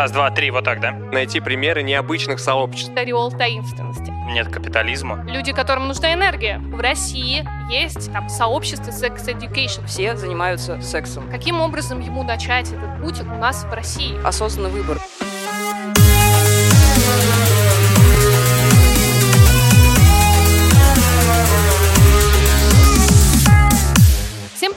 Раз, 0.00 0.12
два, 0.12 0.30
три, 0.30 0.50
вот 0.50 0.64
так, 0.64 0.80
да? 0.80 0.92
Найти 0.92 1.40
примеры 1.40 1.82
необычных 1.82 2.40
сообществ. 2.40 2.90
Ореол 2.96 3.30
таинственности. 3.30 4.10
Нет 4.30 4.48
капитализма. 4.48 5.26
Люди, 5.28 5.52
которым 5.52 5.88
нужна 5.88 6.14
энергия. 6.14 6.56
В 6.56 6.80
России 6.80 7.46
есть 7.70 8.10
там 8.10 8.30
сообщество 8.30 8.92
Sex 8.92 9.26
Education. 9.26 9.84
Все 9.86 10.16
занимаются 10.16 10.80
сексом. 10.80 11.30
Каким 11.30 11.60
образом 11.60 12.00
ему 12.00 12.22
начать 12.22 12.72
этот 12.72 12.98
путь 13.02 13.20
у 13.20 13.24
нас 13.24 13.64
в 13.64 13.74
России? 13.74 14.16
Осознанный 14.24 14.70
выбор. 14.70 14.96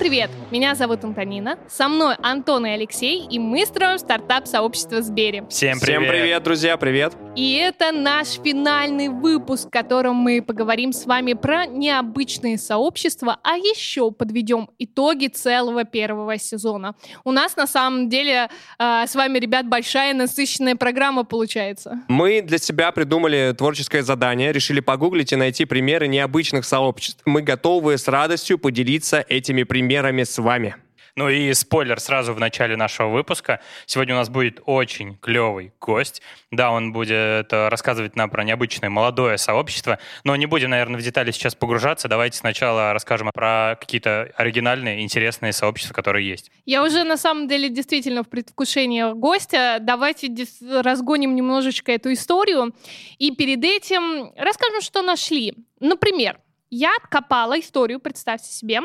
Привет! 0.03 0.29
Меня 0.51 0.75
зовут 0.75 1.01
Антонина, 1.05 1.57
со 1.69 1.87
мной 1.87 2.15
Антон 2.21 2.65
и 2.65 2.71
Алексей, 2.71 3.25
и 3.25 3.39
мы 3.39 3.65
строим 3.65 3.97
стартап-сообщество 3.97 5.01
Сбери. 5.01 5.43
Всем 5.49 5.79
привет. 5.79 6.01
Всем 6.01 6.11
привет, 6.11 6.43
друзья, 6.43 6.75
привет. 6.75 7.13
И 7.35 7.55
это 7.55 7.91
наш 7.91 8.39
финальный 8.43 9.07
выпуск, 9.09 9.67
в 9.67 9.71
котором 9.71 10.17
мы 10.17 10.43
поговорим 10.43 10.93
с 10.93 11.07
вами 11.07 11.33
про 11.33 11.65
необычные 11.65 12.59
сообщества, 12.59 13.39
а 13.43 13.57
еще 13.57 14.11
подведем 14.11 14.69
итоги 14.77 15.27
целого 15.27 15.83
первого 15.83 16.37
сезона. 16.37 16.95
У 17.23 17.31
нас 17.31 17.55
на 17.55 17.65
самом 17.65 18.07
деле 18.07 18.49
э, 18.77 19.03
с 19.07 19.15
вами, 19.15 19.39
ребят, 19.39 19.67
большая 19.67 20.13
насыщенная 20.13 20.75
программа 20.75 21.23
получается. 21.23 22.03
Мы 22.07 22.43
для 22.43 22.59
себя 22.59 22.91
придумали 22.91 23.55
творческое 23.57 24.03
задание, 24.03 24.51
решили 24.51 24.79
погуглить 24.79 25.33
и 25.33 25.35
найти 25.35 25.65
примеры 25.65 26.07
необычных 26.07 26.65
сообществ. 26.65 27.23
Мы 27.25 27.41
готовы 27.41 27.97
с 27.97 28.07
радостью 28.07 28.59
поделиться 28.59 29.25
этими 29.27 29.63
примерами 29.63 30.23
с 30.23 30.37
вами. 30.37 30.75
Ну 31.15 31.29
и 31.29 31.53
спойлер 31.53 31.99
сразу 31.99 32.33
в 32.33 32.39
начале 32.39 32.75
нашего 32.75 33.09
выпуска. 33.09 33.59
Сегодня 33.85 34.15
у 34.15 34.17
нас 34.17 34.29
будет 34.29 34.61
очень 34.65 35.15
клевый 35.17 35.71
гость. 35.79 36.23
Да, 36.49 36.71
он 36.71 36.91
будет 36.91 37.53
э, 37.53 37.67
рассказывать 37.67 38.15
нам 38.15 38.31
про 38.31 38.43
необычное 38.43 38.89
молодое 38.89 39.37
сообщество, 39.37 39.99
но 40.23 40.35
не 40.35 40.47
будем, 40.47 40.71
наверное, 40.71 40.99
в 40.99 41.03
детали 41.03 41.29
сейчас 41.29 41.53
погружаться. 41.53 42.07
Давайте 42.07 42.39
сначала 42.39 42.93
расскажем 42.93 43.29
про 43.31 43.77
какие-то 43.79 44.31
оригинальные, 44.35 45.03
интересные 45.03 45.53
сообщества, 45.53 45.93
которые 45.93 46.27
есть. 46.27 46.49
Я 46.65 46.83
уже 46.83 47.03
на 47.03 47.17
самом 47.17 47.47
деле 47.47 47.69
действительно 47.69 48.23
в 48.23 48.29
предвкушении 48.29 49.13
гостя. 49.13 49.77
Давайте 49.81 50.33
разгоним 50.81 51.35
немножечко 51.35 51.91
эту 51.91 52.11
историю. 52.11 52.73
И 53.19 53.29
перед 53.35 53.63
этим 53.63 54.33
расскажем, 54.35 54.81
что 54.81 55.03
нашли. 55.03 55.53
Например, 55.79 56.39
я 56.71 56.89
откопала 56.95 57.59
историю, 57.59 57.99
представьте 57.99 58.51
себе, 58.51 58.81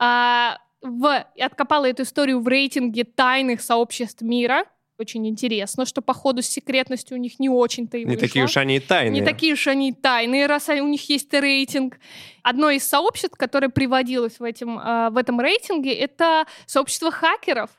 а, 0.00 0.58
в, 0.82 1.26
откопала 1.38 1.86
эту 1.86 2.02
историю 2.02 2.40
в 2.40 2.48
рейтинге 2.48 3.04
тайных 3.04 3.60
сообществ 3.60 4.22
мира. 4.22 4.64
Очень 4.98 5.28
интересно, 5.28 5.86
что 5.86 6.02
по 6.02 6.12
ходу 6.12 6.42
с 6.42 6.46
секретностью 6.46 7.16
у 7.16 7.20
них 7.20 7.38
не 7.38 7.48
очень-то 7.48 7.96
и 7.98 8.00
Не 8.00 8.06
вышло. 8.06 8.20
такие 8.20 8.44
уж 8.44 8.56
они 8.56 8.76
и 8.78 8.80
тайные. 8.80 9.20
Не 9.20 9.24
такие 9.24 9.52
уж 9.52 9.66
они 9.68 9.90
и 9.90 9.92
тайные, 9.92 10.46
раз 10.46 10.68
у 10.68 10.88
них 10.88 11.08
есть 11.08 11.32
рейтинг. 11.32 11.98
Одно 12.42 12.70
из 12.70 12.82
сообществ, 12.84 13.36
которое 13.36 13.68
приводилось 13.68 14.40
в, 14.40 14.42
этим, 14.44 14.76
э, 14.76 15.10
в 15.10 15.16
этом 15.16 15.40
рейтинге, 15.40 15.94
это 15.94 16.46
сообщество 16.66 17.12
хакеров. 17.12 17.70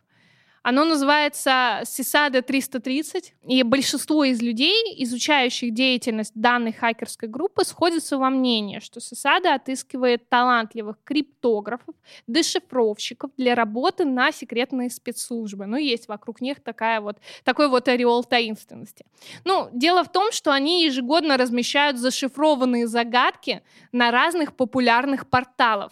Оно 0.64 0.86
называется 0.86 1.82
CISADA 1.84 2.42
330, 2.42 3.34
и 3.48 3.64
большинство 3.64 4.24
из 4.24 4.42
людей, 4.42 4.96
изучающих 5.04 5.74
деятельность 5.74 6.34
данной 6.36 6.74
хакерской 6.74 7.30
группы, 7.30 7.64
сходятся 7.64 8.18
во 8.18 8.30
мнении, 8.30 8.80
что 8.80 9.00
CISADA 9.00 9.56
отыскивает 9.56 10.30
талантливых 10.30 10.98
криптографов, 11.04 11.96
дешифровщиков 12.28 13.32
для 13.38 13.56
работы 13.56 14.06
на 14.06 14.32
секретные 14.32 14.90
спецслужбы. 14.90 15.66
Ну, 15.66 15.78
есть 15.78 16.08
вокруг 16.08 16.42
них 16.42 16.62
такая 16.62 17.02
вот, 17.02 17.18
такой 17.44 17.70
вот 17.70 17.88
ореол 17.88 18.24
таинственности. 18.24 19.06
Ну, 19.46 19.70
дело 19.72 20.04
в 20.04 20.12
том, 20.12 20.32
что 20.32 20.52
они 20.52 20.84
ежегодно 20.84 21.38
размещают 21.38 21.98
зашифрованные 21.98 22.88
загадки 22.88 23.62
на 23.92 24.12
разных 24.12 24.56
популярных 24.56 25.30
порталах. 25.30 25.92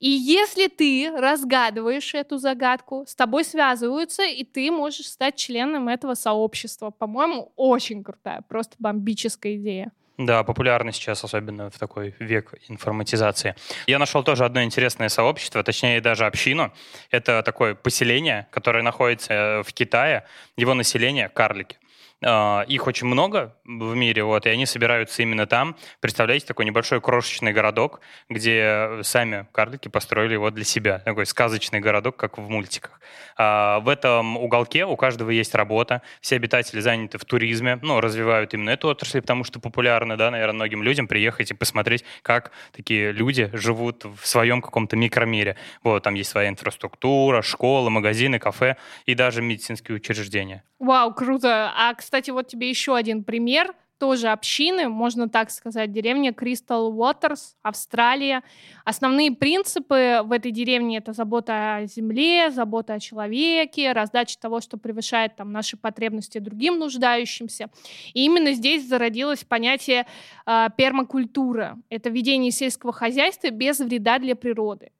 И 0.00 0.08
если 0.08 0.68
ты 0.68 1.12
разгадываешь 1.16 2.14
эту 2.14 2.38
загадку, 2.38 3.04
с 3.06 3.14
тобой 3.14 3.44
связываются, 3.44 4.22
и 4.22 4.44
ты 4.44 4.70
можешь 4.70 5.08
стать 5.08 5.36
членом 5.36 5.88
этого 5.88 6.14
сообщества. 6.14 6.90
По-моему, 6.90 7.52
очень 7.56 8.04
крутая, 8.04 8.42
просто 8.48 8.76
бомбическая 8.78 9.56
идея. 9.56 9.92
Да, 10.18 10.42
популярны 10.42 10.92
сейчас, 10.92 11.22
особенно 11.22 11.70
в 11.70 11.78
такой 11.78 12.12
век 12.18 12.54
информатизации. 12.68 13.54
Я 13.86 14.00
нашел 14.00 14.24
тоже 14.24 14.44
одно 14.44 14.64
интересное 14.64 15.08
сообщество, 15.08 15.62
точнее 15.62 16.00
даже 16.00 16.26
общину. 16.26 16.72
Это 17.12 17.42
такое 17.44 17.76
поселение, 17.76 18.48
которое 18.50 18.82
находится 18.82 19.32
э, 19.32 19.62
в 19.62 19.72
Китае. 19.72 20.24
Его 20.56 20.74
население— 20.74 21.28
карлики. 21.34 21.77
А, 22.24 22.62
Их 22.62 22.86
очень 22.86 23.06
много 23.06 23.54
в 23.64 23.94
мире, 23.94 24.24
вот, 24.24 24.46
и 24.46 24.48
они 24.48 24.66
собираются 24.66 25.22
именно 25.22 25.46
там. 25.46 25.76
Представляете, 26.00 26.46
такой 26.46 26.64
небольшой 26.64 27.00
крошечный 27.00 27.52
городок, 27.52 28.00
где 28.28 29.00
сами 29.02 29.46
карлики 29.52 29.88
построили 29.88 30.32
его 30.32 30.50
для 30.50 30.64
себя. 30.64 30.98
Такой 31.00 31.26
сказочный 31.26 31.80
городок, 31.80 32.16
как 32.16 32.38
в 32.38 32.48
мультиках. 32.48 33.00
А, 33.36 33.80
В 33.80 33.88
этом 33.88 34.36
уголке 34.36 34.84
у 34.84 34.96
каждого 34.96 35.30
есть 35.30 35.54
работа. 35.54 36.02
Все 36.20 36.36
обитатели 36.36 36.80
заняты 36.80 37.18
в 37.18 37.24
туризме, 37.24 37.78
ну, 37.82 38.00
развивают 38.00 38.52
именно 38.54 38.70
эту 38.70 38.88
отрасль, 38.88 39.20
потому 39.20 39.44
что 39.44 39.60
популярно, 39.60 40.16
да, 40.16 40.30
наверное, 40.30 40.54
многим 40.54 40.82
людям 40.82 41.06
приехать 41.06 41.52
и 41.52 41.54
посмотреть, 41.54 42.04
как 42.22 42.50
такие 42.72 43.12
люди 43.12 43.48
живут 43.52 44.04
в 44.04 44.26
своем 44.26 44.60
каком-то 44.60 44.96
микромире. 44.96 45.56
Вот, 45.84 46.02
там 46.02 46.14
есть 46.14 46.30
своя 46.30 46.48
инфраструктура, 46.48 47.42
школа, 47.42 47.90
магазины, 47.90 48.40
кафе 48.40 48.76
и 49.06 49.14
даже 49.14 49.40
медицинские 49.40 49.96
учреждения. 49.96 50.64
Вау, 50.80 51.12
круто. 51.12 51.72
А, 51.76 51.92
кстати, 51.94 52.07
вот 52.32 52.48
тебе 52.48 52.68
еще 52.68 52.96
один 52.96 53.24
пример 53.24 53.74
тоже 53.98 54.28
общины, 54.28 54.88
можно 54.88 55.28
так 55.28 55.50
сказать, 55.50 55.92
деревня 55.92 56.30
Crystal 56.30 56.90
Waters, 56.92 57.54
Австралия. 57.62 58.42
Основные 58.84 59.32
принципы 59.32 60.20
в 60.24 60.32
этой 60.32 60.52
деревне— 60.52 60.96
это 60.98 61.12
забота 61.12 61.76
о 61.76 61.86
земле, 61.86 62.50
забота 62.50 62.94
о 62.94 63.00
человеке, 63.00 63.92
раздача 63.92 64.38
того, 64.38 64.60
что 64.60 64.78
превышает 64.78 65.36
там, 65.36 65.52
наши 65.52 65.76
потребности 65.76 66.38
другим 66.38 66.78
нуждающимся. 66.78 67.70
И 68.14 68.24
именно 68.24 68.52
здесь 68.52 68.86
зародилось 68.86 69.44
понятие 69.44 70.06
э, 70.46 70.68
пермакультура. 70.76 71.76
Это 71.90 72.08
ведение 72.08 72.52
сельского 72.52 72.92
хозяйства 72.92 73.50
без 73.50 73.80
вреда 73.80 74.18
для 74.18 74.36
природы 74.36 74.92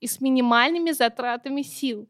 и 0.00 0.06
с 0.06 0.20
минимальными 0.20 0.90
затратами 0.90 1.62
сил. 1.62 2.06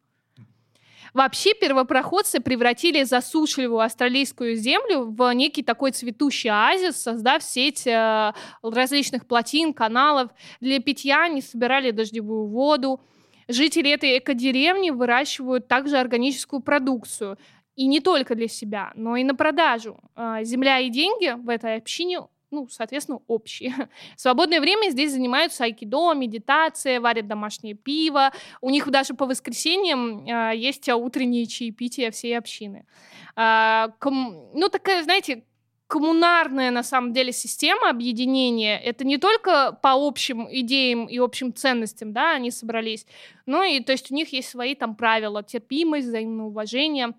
Вообще 1.14 1.52
первопроходцы 1.52 2.40
превратили 2.40 3.02
засушливую 3.02 3.80
австралийскую 3.80 4.56
землю 4.56 5.04
в 5.04 5.32
некий 5.34 5.62
такой 5.62 5.92
цветущий 5.92 6.48
оазис, 6.48 7.02
создав 7.02 7.42
сеть 7.42 7.86
э, 7.86 8.32
различных 8.62 9.26
плотин, 9.26 9.74
каналов. 9.74 10.30
Для 10.60 10.80
питья 10.80 11.24
они 11.24 11.42
собирали 11.42 11.90
дождевую 11.90 12.46
воду. 12.46 13.02
Жители 13.46 13.90
этой 13.90 14.18
экодеревни 14.18 14.90
выращивают 14.90 15.68
также 15.68 15.98
органическую 15.98 16.60
продукцию. 16.60 17.36
И 17.76 17.86
не 17.86 18.00
только 18.00 18.34
для 18.34 18.48
себя, 18.48 18.92
но 18.94 19.16
и 19.16 19.24
на 19.24 19.34
продажу. 19.34 19.98
Э, 20.16 20.38
Земля 20.44 20.78
и 20.78 20.88
деньги 20.88 21.34
в 21.36 21.50
этой 21.50 21.76
общине 21.76 22.20
ну, 22.52 22.68
соответственно, 22.68 23.20
общие. 23.26 23.88
В 24.16 24.20
свободное 24.20 24.60
время 24.60 24.90
здесь 24.90 25.12
занимаются 25.12 25.64
айкидо, 25.64 26.14
медитацией, 26.14 26.98
варят 26.98 27.26
домашнее 27.26 27.74
пиво. 27.74 28.32
У 28.60 28.70
них 28.70 28.88
даже 28.90 29.14
по 29.14 29.26
воскресеньям 29.26 30.26
э, 30.26 30.56
есть 30.56 30.88
утренние 30.88 31.46
чаепития 31.46 32.10
всей 32.10 32.38
общины. 32.38 32.86
А, 33.34 33.88
ком- 33.98 34.50
ну, 34.54 34.68
такая, 34.68 35.02
знаете, 35.02 35.44
коммунарная 35.92 36.70
на 36.70 36.82
самом 36.82 37.12
деле 37.12 37.32
система 37.32 37.90
объединения. 37.90 38.78
Это 38.78 39.04
не 39.04 39.18
только 39.18 39.78
по 39.82 39.92
общим 39.92 40.48
идеям 40.50 41.04
и 41.04 41.18
общим 41.18 41.52
ценностям, 41.52 42.14
да, 42.14 42.32
они 42.32 42.50
собрались, 42.50 43.06
но 43.44 43.62
и, 43.62 43.80
то 43.80 43.92
есть 43.92 44.10
у 44.10 44.14
них 44.14 44.32
есть 44.32 44.48
свои 44.48 44.74
там 44.74 44.96
правила, 44.96 45.42
терпимость, 45.42 46.06
взаимное 46.06 46.46
уважение. 46.46 47.12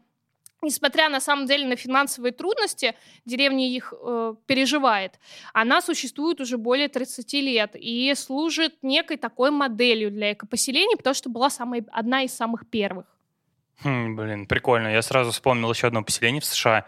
Несмотря 0.64 1.10
на 1.10 1.20
самом 1.20 1.46
деле 1.46 1.68
на 1.68 1.76
финансовые 1.76 2.32
трудности, 2.32 2.96
деревня 3.26 3.68
их 3.68 3.94
э, 3.94 4.36
переживает. 4.46 5.20
Она 5.54 5.82
существует 5.82 6.40
уже 6.40 6.58
более 6.58 6.88
30 6.88 7.34
лет 7.34 7.72
и 7.76 8.14
служит 8.16 8.76
некой 8.82 9.18
такой 9.18 9.52
моделью 9.52 10.10
для 10.10 10.32
экопоселений, 10.32 10.96
потому 10.96 11.14
что 11.14 11.30
была 11.30 11.50
самая, 11.50 11.86
одна 11.92 12.24
из 12.24 12.34
самых 12.34 12.66
первых. 12.70 13.06
Хм, 13.84 14.16
блин, 14.16 14.46
прикольно. 14.48 14.88
Я 14.88 15.02
сразу 15.02 15.32
вспомнил 15.32 15.70
еще 15.70 15.88
одно 15.88 16.02
поселение 16.02 16.40
в 16.40 16.46
США, 16.46 16.86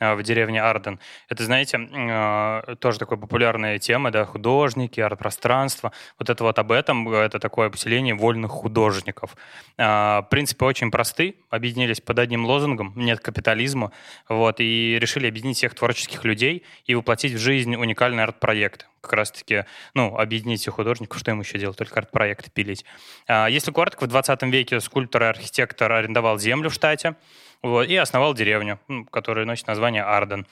в 0.00 0.22
деревне 0.22 0.62
Арден. 0.62 1.00
Это, 1.28 1.44
знаете, 1.44 1.78
э, 1.78 2.76
тоже 2.76 2.98
такая 2.98 3.18
популярная 3.18 3.78
тема, 3.78 4.10
да, 4.10 4.24
художники, 4.24 5.00
арт-пространство. 5.00 5.92
Вот 6.18 6.30
это 6.30 6.44
вот 6.44 6.58
об 6.58 6.70
этом, 6.70 7.08
это 7.08 7.38
такое 7.40 7.68
поселение 7.68 8.14
вольных 8.14 8.50
художников. 8.50 9.36
Э, 9.76 10.22
Принципы 10.30 10.64
очень 10.64 10.90
просты, 10.90 11.36
объединились 11.50 12.00
под 12.00 12.18
одним 12.20 12.44
лозунгом 12.44 12.92
«нет 12.96 13.20
капитализма», 13.20 13.92
вот, 14.28 14.60
и 14.60 14.98
решили 15.00 15.26
объединить 15.26 15.56
всех 15.56 15.74
творческих 15.74 16.24
людей 16.24 16.64
и 16.84 16.94
воплотить 16.94 17.32
в 17.32 17.38
жизнь 17.38 17.74
уникальный 17.74 18.22
арт-проект, 18.22 18.88
как 19.00 19.12
раз-таки, 19.14 19.64
ну, 19.94 20.16
объединить 20.16 20.60
всех 20.60 20.74
художников, 20.74 21.18
что 21.18 21.30
им 21.30 21.40
еще 21.40 21.58
делать, 21.58 21.76
только 21.76 21.98
арт-проекты 22.00 22.50
пилить. 22.50 22.84
Если 23.28 23.70
коротко, 23.70 24.04
в 24.04 24.08
20 24.08 24.42
веке 24.44 24.80
скульптор 24.80 25.22
и 25.22 25.26
архитектор 25.26 25.90
арендовал 25.92 26.38
землю 26.38 26.70
в 26.70 26.74
штате 26.74 27.14
вот, 27.62 27.88
и 27.88 27.96
основал 27.96 28.34
деревню, 28.34 28.78
которая 29.10 29.44
носит 29.44 29.66
название 29.66 30.02
Арден. 30.02 30.46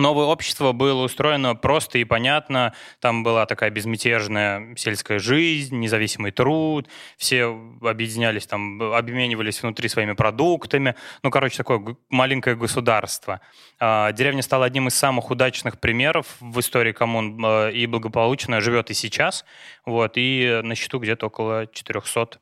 Новое 0.00 0.24
общество 0.24 0.72
было 0.72 1.02
устроено 1.02 1.54
просто 1.54 1.98
и 1.98 2.04
понятно. 2.04 2.72
Там 3.00 3.22
была 3.22 3.44
такая 3.44 3.70
безмятежная 3.70 4.74
сельская 4.76 5.18
жизнь, 5.18 5.78
независимый 5.78 6.30
труд. 6.30 6.88
Все 7.18 7.44
объединялись, 7.82 8.46
там, 8.46 8.80
обменивались 8.82 9.62
внутри 9.62 9.88
своими 9.88 10.12
продуктами. 10.12 10.94
Ну, 11.22 11.30
короче, 11.30 11.58
такое 11.58 11.96
маленькое 12.08 12.56
государство. 12.56 13.40
А, 13.78 14.12
деревня 14.12 14.42
стала 14.42 14.64
одним 14.64 14.88
из 14.88 14.94
самых 14.94 15.30
удачных 15.30 15.78
примеров 15.78 16.36
в 16.40 16.58
истории 16.60 16.92
коммун 16.92 17.38
а, 17.44 17.68
и 17.68 17.84
благополучно 17.86 18.62
живет 18.62 18.90
и 18.90 18.94
сейчас. 18.94 19.44
Вот, 19.84 20.12
и 20.14 20.60
на 20.62 20.74
счету 20.76 20.98
где-то 20.98 21.26
около 21.26 21.66
400 21.66 22.38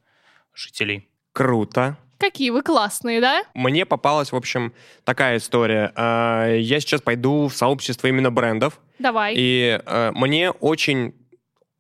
жителей. 0.55 1.09
Круто. 1.33 1.97
Какие 2.19 2.51
вы 2.51 2.63
классные, 2.63 3.21
да? 3.21 3.43
Мне 3.55 3.87
попалась, 3.87 4.33
в 4.33 4.37
общем, 4.37 4.73
такая 5.05 5.37
история. 5.39 5.93
А, 5.95 6.53
я 6.53 6.81
сейчас 6.81 7.01
пойду 7.01 7.47
в 7.47 7.55
сообщество 7.55 8.09
именно 8.09 8.31
брендов. 8.31 8.81
Давай. 8.99 9.35
И 9.37 9.81
э, 9.85 10.11
мне 10.15 10.51
очень 10.51 11.15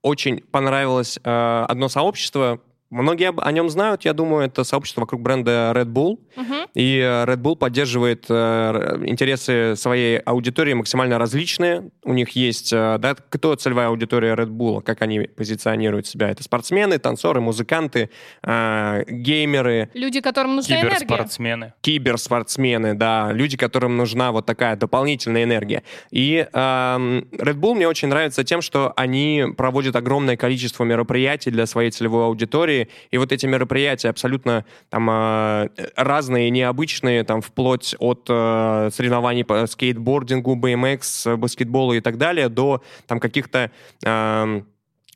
очень 0.02 0.40
понравилось 0.40 1.18
э, 1.22 1.64
одно 1.68 1.88
сообщество, 1.88 2.60
Многие 2.90 3.32
о 3.36 3.52
нем 3.52 3.68
знают, 3.68 4.04
я 4.06 4.14
думаю, 4.14 4.46
это 4.46 4.64
сообщество 4.64 5.02
вокруг 5.02 5.20
бренда 5.20 5.72
Red 5.74 5.86
Bull. 5.86 6.18
Uh-huh. 6.36 6.68
И 6.74 6.98
э, 6.98 7.24
Red 7.24 7.36
Bull 7.38 7.56
поддерживает 7.56 8.26
э, 8.30 9.02
интересы 9.04 9.74
своей 9.76 10.18
аудитории 10.18 10.72
максимально 10.72 11.18
различные. 11.18 11.90
У 12.04 12.14
них 12.14 12.30
есть, 12.30 12.72
э, 12.72 12.96
да, 12.98 13.14
кто 13.14 13.54
целевая 13.56 13.88
аудитория 13.88 14.34
Red 14.34 14.48
Bull, 14.48 14.80
как 14.80 15.02
они 15.02 15.20
позиционируют 15.20 16.06
себя? 16.06 16.30
Это 16.30 16.42
спортсмены, 16.42 16.98
танцоры, 16.98 17.40
музыканты, 17.42 18.10
э, 18.42 19.04
геймеры. 19.06 19.90
Люди, 19.92 20.20
которым 20.20 20.56
нужна 20.56 20.80
Киберспортсмены. 20.80 21.64
энергия. 21.64 21.74
Киберспортсмены, 21.82 22.94
да. 22.94 23.32
Люди, 23.32 23.56
которым 23.56 23.96
нужна 23.96 24.32
вот 24.32 24.46
такая 24.46 24.76
дополнительная 24.76 25.44
энергия. 25.44 25.82
И 26.10 26.46
э, 26.50 26.56
Red 26.56 27.56
Bull 27.56 27.74
мне 27.74 27.88
очень 27.88 28.08
нравится 28.08 28.44
тем, 28.44 28.62
что 28.62 28.92
они 28.96 29.44
проводят 29.56 29.96
огромное 29.96 30.36
количество 30.36 30.84
мероприятий 30.84 31.50
для 31.50 31.66
своей 31.66 31.90
целевой 31.90 32.24
аудитории, 32.24 32.77
и 33.10 33.18
вот 33.18 33.32
эти 33.32 33.46
мероприятия 33.46 34.10
абсолютно 34.10 34.64
там 34.90 35.08
а, 35.10 35.68
разные, 35.96 36.50
необычные, 36.50 37.24
там 37.24 37.40
вплоть 37.40 37.94
от 37.98 38.26
э, 38.28 38.90
соревнований 38.92 39.44
по 39.44 39.66
скейтбордингу, 39.66 40.56
BMX, 40.56 41.36
баскетболу 41.36 41.94
и 41.94 42.00
так 42.00 42.18
далее, 42.18 42.48
до 42.48 42.82
там 43.06 43.20
каких-то 43.20 43.70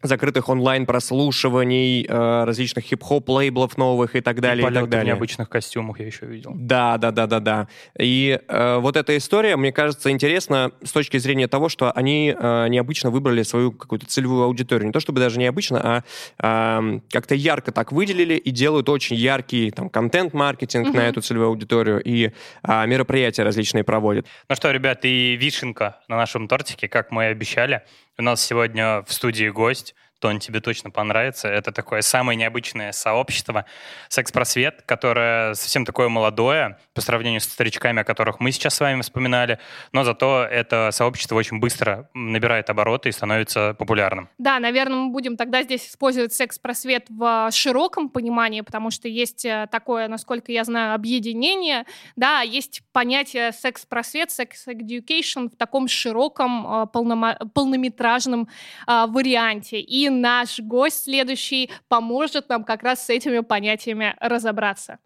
закрытых 0.03 0.49
онлайн-прослушиваний, 0.49 2.05
э, 2.09 2.45
различных 2.45 2.85
хип-хоп 2.85 3.29
лейблов 3.29 3.77
новых 3.77 4.17
и 4.17 4.21
так 4.21 4.41
далее. 4.41 4.67
И, 4.67 4.71
и 4.71 4.75
так 4.75 4.89
далее. 4.89 5.15
в 5.15 5.17
необычных 5.17 5.49
костюмах 5.49 6.01
я 6.01 6.07
еще 6.07 6.27
видел. 6.27 6.53
Да, 6.55 6.99
да, 6.99 7.11
да, 7.11 7.27
да, 7.27 7.41
да. 7.41 7.69
И 7.99 8.39
э, 8.47 8.77
вот 8.79 8.97
эта 8.97 9.17
история, 9.17 9.57
мне 9.57 9.73
кажется, 9.73 10.11
интересна 10.11 10.73
с 10.83 10.93
точки 10.93 11.19
зрения 11.19 11.49
того, 11.49 11.69
что 11.69 11.93
они 11.93 12.35
э, 12.37 12.69
необычно 12.69 13.11
выбрали 13.11 13.43
свою 13.43 13.73
какую-то 13.73 14.07
целевую 14.07 14.45
аудиторию. 14.45 14.87
Не 14.87 14.93
то 14.93 15.01
чтобы 15.01 15.21
даже 15.21 15.39
необычно, 15.39 16.03
а 16.39 16.83
э, 16.83 17.01
как-то 17.11 17.35
ярко 17.35 17.73
так 17.73 17.93
выделили 17.93 18.35
и 18.35 18.51
делают 18.51 18.89
очень 18.89 19.17
яркий 19.17 19.71
там 19.71 19.89
контент-маркетинг 19.89 20.89
угу. 20.89 20.97
на 20.97 21.09
эту 21.09 21.21
целевую 21.21 21.49
аудиторию 21.49 22.03
и 22.03 22.33
э, 22.63 22.87
мероприятия 22.87 23.43
различные 23.43 23.85
проводят. 23.85 24.27
Ну 24.49 24.57
что, 24.57 24.71
ребят, 24.71 25.05
и 25.05 25.37
вишенка 25.37 26.01
на 26.09 26.17
нашем 26.17 26.49
тортике, 26.49 26.89
как 26.89 27.11
мы 27.11 27.25
и 27.25 27.27
обещали. 27.27 27.83
У 28.19 28.23
нас 28.23 28.45
сегодня 28.45 29.03
в 29.05 29.13
студии 29.13 29.49
гость 29.49 29.95
Тон, 30.23 30.39
тебе 30.39 30.61
точно 30.61 30.91
понравится. 30.91 31.49
Это 31.49 31.73
такое 31.73 32.01
самое 32.01 32.37
необычное 32.37 32.93
сообщество 32.93 33.65
«Секс-просвет», 34.09 34.83
которое 34.87 35.55
совсем 35.55 35.85
такое 35.85 36.09
молодое 36.09 36.79
по 36.95 37.01
сравнению 37.01 37.41
с 37.41 37.45
старичками, 37.45 38.03
о 38.03 38.05
которых 38.05 38.39
мы 38.39 38.53
сейчас 38.53 38.77
с 38.77 38.81
вами 38.81 39.01
вспоминали, 39.01 39.59
но 39.91 40.05
зато 40.05 40.47
это 40.49 40.91
сообщество 40.93 41.35
очень 41.35 41.59
быстро 41.59 42.09
набирает 42.15 42.71
обороты 42.71 43.09
и 43.09 43.13
становится 43.13 43.75
популярным. 43.75 44.29
Да, 44.39 44.61
наверное, 44.61 44.99
мы 44.99 45.11
будем 45.11 45.37
тогда 45.37 45.65
здесь 45.65 45.89
использовать 45.89 46.33
секс-просвет 46.33 47.07
в 47.09 47.51
широком 47.51 48.09
понимании, 48.09 48.61
потому 48.61 48.93
что 48.93 49.09
есть 49.09 49.45
э, 49.45 49.67
такое, 49.73 50.07
насколько 50.07 50.53
я 50.53 50.63
знаю, 50.63 50.95
объединение, 50.95 51.85
да, 52.15 52.43
есть 52.43 52.83
понятие 52.93 53.51
секс-просвет, 53.51 54.31
секс-education 54.31 55.51
в 55.51 55.57
таком 55.57 55.89
широком, 55.89 56.85
э, 56.85 56.87
полнометражном 56.87 58.49
э, 58.87 59.07
варианте. 59.09 59.81
И 59.81 60.12
наш 60.21 60.61
гость 60.61 61.05
следующий 61.05 61.71
поможет 61.89 62.49
нам 62.49 62.65
как 62.65 62.83
раз 62.83 63.07
с 63.07 63.11
этими 63.11 63.41
понятиями 63.41 64.15
разобраться 64.21 64.99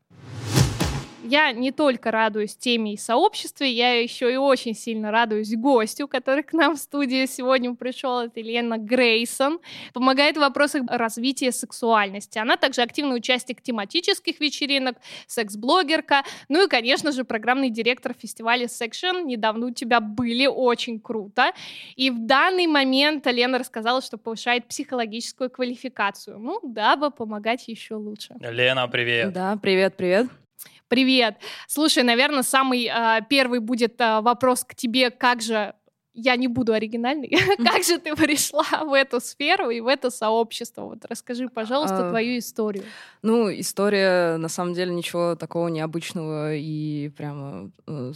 я 1.26 1.52
не 1.52 1.73
только 1.73 2.11
радуюсь 2.11 2.56
теме 2.56 2.94
и 2.94 2.96
сообществе, 2.96 3.70
я 3.70 4.00
еще 4.00 4.32
и 4.32 4.37
очень 4.37 4.75
сильно 4.75 5.11
радуюсь 5.11 5.55
гостю, 5.55 6.08
который 6.08 6.43
к 6.43 6.52
нам 6.52 6.76
в 6.76 6.78
студию 6.78 7.26
сегодня 7.26 7.75
пришел. 7.75 8.20
Это 8.20 8.40
Елена 8.40 8.78
Грейсон. 8.78 9.58
Помогает 9.93 10.37
в 10.37 10.40
вопросах 10.40 10.82
развития 10.88 11.52
сексуальности. 11.52 12.38
Она 12.38 12.56
также 12.56 12.82
активный 12.82 13.17
участник 13.17 13.61
тематических 13.61 14.40
вечеринок, 14.40 14.96
секс-блогерка, 15.26 16.23
ну 16.49 16.64
и, 16.64 16.69
конечно 16.69 17.12
же, 17.12 17.25
программный 17.25 17.70
директор 17.70 18.14
фестиваля 18.14 18.67
Section. 18.67 19.25
Недавно 19.25 19.67
у 19.67 19.70
тебя 19.70 20.00
были, 20.00 20.46
очень 20.46 21.00
круто. 21.00 21.52
И 21.96 22.11
в 22.11 22.25
данный 22.26 22.67
момент 22.67 23.26
Лена 23.26 23.58
рассказала, 23.58 24.00
что 24.00 24.19
повышает 24.19 24.67
психологическую 24.67 25.50
квалификацию. 25.50 26.38
Ну, 26.38 26.61
дабы 26.62 27.11
помогать 27.11 27.69
еще 27.69 27.94
лучше. 27.94 28.34
Лена, 28.40 28.88
привет. 28.88 29.32
Да, 29.32 29.58
привет, 29.61 29.96
привет. 29.96 30.28
Привет. 30.88 31.38
Слушай, 31.67 32.05
наверное, 32.05 32.43
самый 32.43 32.87
э, 32.87 33.20
первый 33.29 33.58
будет 33.58 34.00
э, 34.00 34.20
вопрос 34.20 34.64
к 34.64 34.75
тебе, 34.75 35.11
как 35.11 35.43
же 35.43 35.75
я 36.17 36.37
не 36.37 36.49
буду 36.49 36.73
оригинальной. 36.73 37.29
как 37.58 37.85
же 37.85 37.99
ты 37.99 38.17
пришла 38.17 38.64
в 38.85 38.93
эту 38.94 39.20
сферу 39.20 39.69
и 39.69 39.81
в 39.81 39.87
это 39.87 40.11
сообщество? 40.11 40.82
Вот 40.82 41.05
расскажи, 41.05 41.49
пожалуйста, 41.49 42.06
а, 42.06 42.11
твою 42.11 42.38
историю. 42.38 42.85
Ну, 43.23 43.50
история, 43.50 44.38
на 44.38 44.49
самом 44.49 44.73
деле, 44.73 44.94
ничего 44.94 45.35
такого 45.35 45.69
необычного 45.69 46.55
и 46.55 47.11
прямо 47.11 47.70
э, 47.87 48.12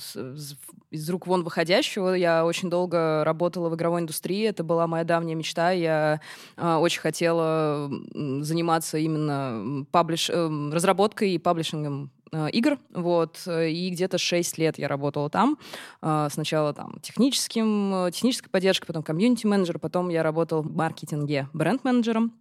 из 0.91 1.11
рук 1.11 1.27
вон 1.27 1.45
выходящего. 1.45 2.15
Я 2.15 2.47
очень 2.47 2.71
долго 2.71 3.23
работала 3.25 3.69
в 3.69 3.75
игровой 3.75 4.01
индустрии, 4.01 4.45
это 4.45 4.65
была 4.65 4.87
моя 4.87 5.05
давняя 5.05 5.35
мечта. 5.35 5.71
Я 5.73 6.21
очень 6.57 7.01
хотела 7.01 7.91
заниматься 8.15 8.97
именно 8.97 9.85
паблиш... 9.91 10.31
э, 10.31 10.71
разработкой 10.73 11.33
и 11.33 11.39
паблишингом 11.39 12.11
игр, 12.53 12.79
вот, 12.95 13.47
и 13.47 13.91
где-то 13.91 14.19
6 14.19 14.59
лет 14.59 14.79
я 14.79 14.89
работала 14.89 15.31
там. 15.31 15.59
Э, 16.03 16.29
сначала 16.31 16.73
там 16.73 16.99
техническим, 17.03 18.07
э, 18.07 18.11
технической 18.13 18.51
поддержкой, 18.51 18.87
потом 18.87 19.03
комьюнити-менеджер, 19.03 19.79
потом 19.79 20.09
я 20.09 20.23
работала 20.23 20.63
в 20.63 20.75
маркетинге 20.75 21.49
бренд-менеджером. 21.53 22.33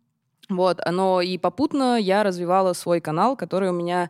Вот, 0.50 0.80
но 0.90 1.22
и 1.22 1.38
попутно 1.38 2.00
я 2.00 2.24
развивала 2.24 2.74
свой 2.74 3.02
канал, 3.02 3.36
который 3.36 3.70
у 3.70 3.74
меня 3.74 4.10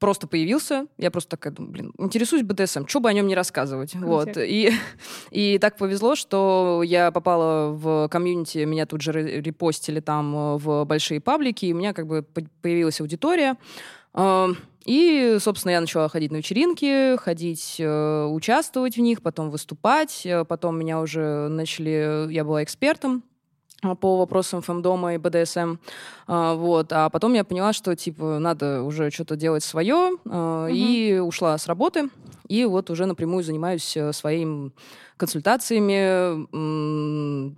просто 0.00 0.26
появился. 0.26 0.86
Я 0.98 1.10
просто 1.10 1.36
такая, 1.36 1.52
думаю, 1.52 1.72
блин, 1.72 1.92
интересуюсь 1.98 2.42
БДСМ, 2.42 2.86
что 2.86 3.00
бы 3.00 3.08
о 3.08 3.12
нем 3.12 3.28
не 3.28 3.34
рассказывать. 3.36 3.94
Вот. 3.94 4.36
И, 4.36 4.72
и 5.30 5.58
так 5.58 5.76
повезло, 5.76 6.16
что 6.16 6.82
я 6.84 7.12
попала 7.12 7.70
в 7.70 8.08
комьюнити, 8.08 8.64
меня 8.64 8.86
тут 8.86 9.02
же 9.02 9.12
репостили 9.12 10.00
там 10.00 10.56
в 10.56 10.84
большие 10.84 11.20
паблики, 11.20 11.66
и 11.66 11.72
у 11.72 11.76
меня 11.76 11.92
как 11.92 12.06
бы 12.06 12.24
появилась 12.62 13.00
аудитория. 13.00 13.56
И, 14.86 15.36
собственно, 15.40 15.72
я 15.72 15.80
начала 15.80 16.08
ходить 16.08 16.32
на 16.32 16.38
вечеринки, 16.38 17.16
ходить, 17.16 17.76
э, 17.78 18.24
участвовать 18.24 18.96
в 18.96 19.00
них, 19.00 19.22
потом 19.22 19.50
выступать. 19.50 20.24
Э, 20.24 20.44
потом 20.44 20.78
меня 20.78 21.00
уже 21.00 21.48
начали... 21.48 22.32
Я 22.32 22.44
была 22.44 22.64
экспертом 22.64 23.22
э, 23.82 23.94
по 23.94 24.16
вопросам 24.16 24.62
фэндома 24.62 25.14
и 25.14 25.18
БДСМ. 25.18 25.76
Вот. 26.26 26.92
А 26.92 27.10
потом 27.10 27.34
я 27.34 27.44
поняла, 27.44 27.72
что, 27.72 27.94
типа, 27.94 28.38
надо 28.38 28.82
уже 28.82 29.10
что-то 29.10 29.36
делать 29.36 29.62
свое. 29.62 30.16
Угу. 30.24 30.68
И 30.70 31.18
ушла 31.18 31.58
с 31.58 31.66
работы. 31.66 32.08
И 32.48 32.64
вот 32.64 32.90
уже 32.90 33.06
напрямую 33.06 33.44
занимаюсь 33.44 33.96
своим 34.12 34.72
консультациями, 35.20 36.46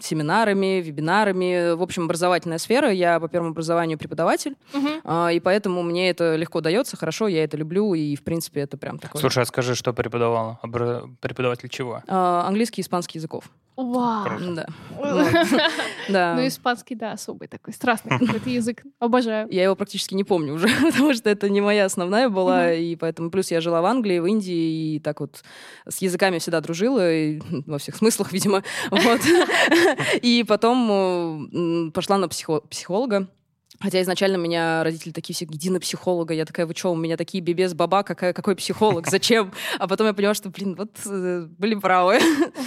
семинарами, 0.02 0.80
вебинарами. 0.80 1.74
В 1.74 1.82
общем, 1.82 2.04
образовательная 2.04 2.58
сфера. 2.58 2.90
Я 2.90 3.20
по 3.20 3.28
первому 3.28 3.52
образованию 3.52 3.98
преподаватель, 3.98 4.56
угу. 4.74 5.28
и 5.28 5.40
поэтому 5.40 5.82
мне 5.82 6.10
это 6.10 6.36
легко 6.36 6.60
дается, 6.60 6.96
хорошо, 6.96 7.28
я 7.28 7.44
это 7.44 7.56
люблю, 7.56 7.94
и, 7.94 8.16
в 8.16 8.24
принципе, 8.24 8.60
это 8.60 8.76
прям 8.76 8.98
такое... 8.98 9.20
Слушай, 9.20 9.44
а 9.44 9.46
скажи, 9.46 9.74
что 9.74 9.92
преподавала? 9.92 10.58
Преподаватель 11.20 11.68
чего? 11.68 12.02
А, 12.08 12.44
английский 12.46 12.80
и 12.80 12.84
испанский 12.84 13.18
языков. 13.18 13.44
Вау. 13.76 14.28
Да. 14.54 14.66
Да. 16.08 16.34
Ну, 16.36 16.46
испанский, 16.46 16.94
да, 16.94 17.12
особый 17.12 17.48
такой, 17.48 17.72
страстный 17.72 18.18
какой-то 18.18 18.50
язык. 18.50 18.82
Обожаю. 18.98 19.48
Я 19.50 19.64
его 19.64 19.76
практически 19.76 20.14
не 20.14 20.24
помню 20.24 20.54
уже, 20.54 20.68
потому 20.92 21.14
что 21.14 21.30
это 21.30 21.48
не 21.48 21.60
моя 21.60 21.84
основная 21.84 22.28
была, 22.28 22.72
и 22.72 22.96
поэтому 22.96 23.30
плюс 23.30 23.50
я 23.50 23.60
жила 23.60 23.80
в 23.80 23.86
Англии, 23.86 24.18
в 24.18 24.26
Индии, 24.26 24.96
и 24.96 24.98
так 25.00 25.20
вот 25.20 25.42
с 25.88 25.98
языками 25.98 26.38
всегда 26.38 26.60
дружила, 26.60 27.12
и 27.12 27.40
во 27.66 27.78
всех 27.78 27.96
смыслах, 27.96 28.32
видимо, 28.32 28.62
вот. 28.90 29.20
И 30.22 30.44
потом 30.46 31.90
пошла 31.94 32.18
на 32.18 32.28
психо- 32.28 32.62
психолога, 32.68 33.28
Хотя 33.82 34.00
изначально 34.02 34.36
меня 34.36 34.84
родители 34.84 35.10
такие 35.10 35.34
все, 35.34 35.44
иди 35.44 35.68
на 35.70 35.80
психолога. 35.80 36.32
Я 36.34 36.44
такая, 36.44 36.66
вы 36.66 36.74
что, 36.76 36.92
у 36.92 36.96
меня 36.96 37.16
такие 37.16 37.42
бебес 37.42 37.74
баба, 37.74 38.02
какая, 38.04 38.32
какой 38.32 38.54
психолог, 38.54 39.08
зачем? 39.08 39.52
А 39.78 39.88
потом 39.88 40.06
я 40.06 40.12
поняла, 40.14 40.34
что, 40.34 40.50
блин, 40.50 40.76
вот 40.76 40.90
э, 41.04 41.46
были 41.58 41.74
правы. 41.74 42.20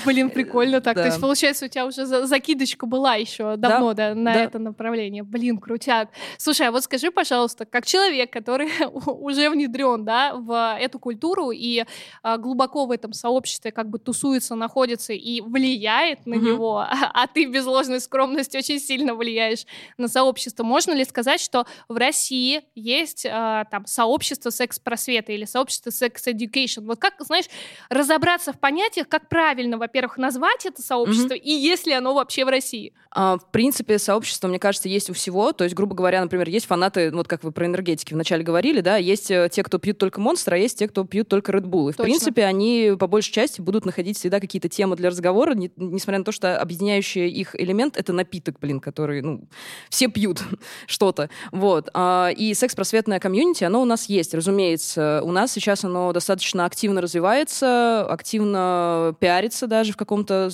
Блин, 0.06 0.30
прикольно 0.30 0.82
так. 0.82 0.96
То 0.96 1.02
Да. 1.04 1.08
есть, 1.08 1.22
получается, 1.22 1.66
у 1.66 1.68
тебя 1.70 1.86
уже 1.86 2.06
за- 2.06 2.28
закидочка 2.28 2.86
была 2.86 3.16
еще 3.16 3.56
давно 3.56 3.94
да, 3.94 4.14
на 4.14 4.34
да. 4.34 4.44
это 4.44 4.60
направление. 4.60 5.24
Блин, 5.24 5.58
крутяк. 5.58 6.10
Слушай, 6.38 6.68
а 6.68 6.72
вот 6.72 6.84
скажи, 6.84 7.12
пожалуйста, 7.12 7.66
как 7.66 7.86
человек, 7.86 8.32
который 8.34 8.68
уже 9.06 9.50
внедрен 9.50 10.04
да, 10.04 10.34
в 10.36 10.78
эту 10.80 11.00
культуру 11.00 11.52
и 11.52 11.86
а, 12.24 12.38
глубоко 12.38 12.86
в 12.86 12.92
этом 12.92 13.14
сообществе 13.14 13.72
как 13.72 13.90
бы 13.90 14.00
тусуется, 14.00 14.56
находится 14.56 15.14
и 15.14 15.40
влияет 15.42 16.26
на 16.26 16.36
Мгм. 16.36 16.46
него, 16.46 16.80
а 16.90 17.28
ты 17.28 17.46
без 17.46 17.66
ложной 17.66 18.02
скромности 18.02 18.58
очень 18.58 18.80
сильно 18.80 19.16
влияешь 19.16 19.66
на 19.98 20.08
сообщество, 20.10 20.64
можно 20.64 20.92
ли 20.92 21.05
сказать, 21.06 21.40
что 21.42 21.66
в 21.88 21.98
России 21.98 22.64
есть 22.76 23.26
а, 23.30 23.66
там 23.66 23.86
сообщество 23.86 24.50
секс-просвета 24.50 25.32
или 25.32 25.46
сообщество 25.46 25.90
секс-education? 25.90 26.86
Вот 26.86 27.00
как, 27.00 27.14
знаешь, 27.20 27.46
разобраться 27.90 28.54
в 28.54 28.60
понятиях, 28.60 29.08
как 29.08 29.30
правильно, 29.30 29.78
во-первых, 29.78 30.18
назвать 30.18 30.66
это 30.66 30.82
сообщество, 30.82 31.34
и 31.34 31.52
есть 31.52 31.88
ли 31.88 31.94
оно 31.94 32.14
вообще 32.14 32.46
в 32.46 32.50
России? 32.50 32.94
А, 33.12 33.38
в 33.38 33.52
принципе, 33.52 33.98
сообщество, 34.00 34.48
мне 34.48 34.60
кажется, 34.60 34.90
есть 34.90 35.10
у 35.10 35.14
всего. 35.14 35.52
То 35.54 35.64
есть, 35.64 35.76
грубо 35.76 35.96
говоря, 35.96 36.22
например, 36.22 36.50
есть 36.50 36.66
фанаты, 36.66 37.12
вот 37.12 37.28
как 37.28 37.44
вы 37.44 37.52
про 37.52 37.66
энергетики 37.66 38.14
вначале 38.14 38.44
говорили, 38.44 38.82
да, 38.82 38.98
есть 38.98 39.32
э, 39.32 39.50
те, 39.52 39.64
кто 39.64 39.78
пьют 39.78 39.98
только 39.98 40.20
Монстр, 40.20 40.54
а 40.56 40.58
есть 40.58 40.80
те, 40.80 40.88
кто 40.88 41.04
пьют 41.06 41.30
только 41.30 41.52
Red 41.52 41.64
Bull. 41.66 41.90
И, 41.90 41.94
в 41.94 41.98
Точно. 41.98 42.04
принципе, 42.04 42.44
они 42.46 42.94
по 43.00 43.08
большей 43.08 43.32
части 43.32 43.62
будут 43.62 43.86
находить 43.86 44.18
всегда 44.18 44.40
какие-то 44.40 44.70
темы 44.70 44.96
для 44.96 45.10
разговора, 45.10 45.54
не- 45.54 45.72
несмотря 45.76 46.20
на 46.20 46.26
то, 46.26 46.32
что 46.32 46.60
объединяющий 46.60 47.30
их 47.30 47.56
элемент— 47.56 47.98
это 47.98 48.14
напиток, 48.14 48.60
блин, 48.60 48.80
который, 48.80 49.22
ну, 49.22 49.48
все 49.90 50.08
пьют 50.08 50.42
что-то. 50.96 51.30
Вот. 51.52 51.90
А, 51.94 52.30
И 52.30 52.54
секс-просветное 52.54 53.20
комьюнити, 53.20 53.64
оно 53.66 53.82
у 53.82 53.86
нас 53.86 54.06
есть, 54.10 54.34
разумеется. 54.34 55.22
У 55.24 55.32
нас 55.32 55.52
сейчас 55.52 55.84
оно 55.84 56.14
достаточно 56.14 56.66
активно 56.66 57.02
развивается, 57.02 58.06
активно 58.10 59.14
пиарится 59.20 59.68
даже 59.68 59.92
в 59.94 59.98
каком-то 59.98 60.50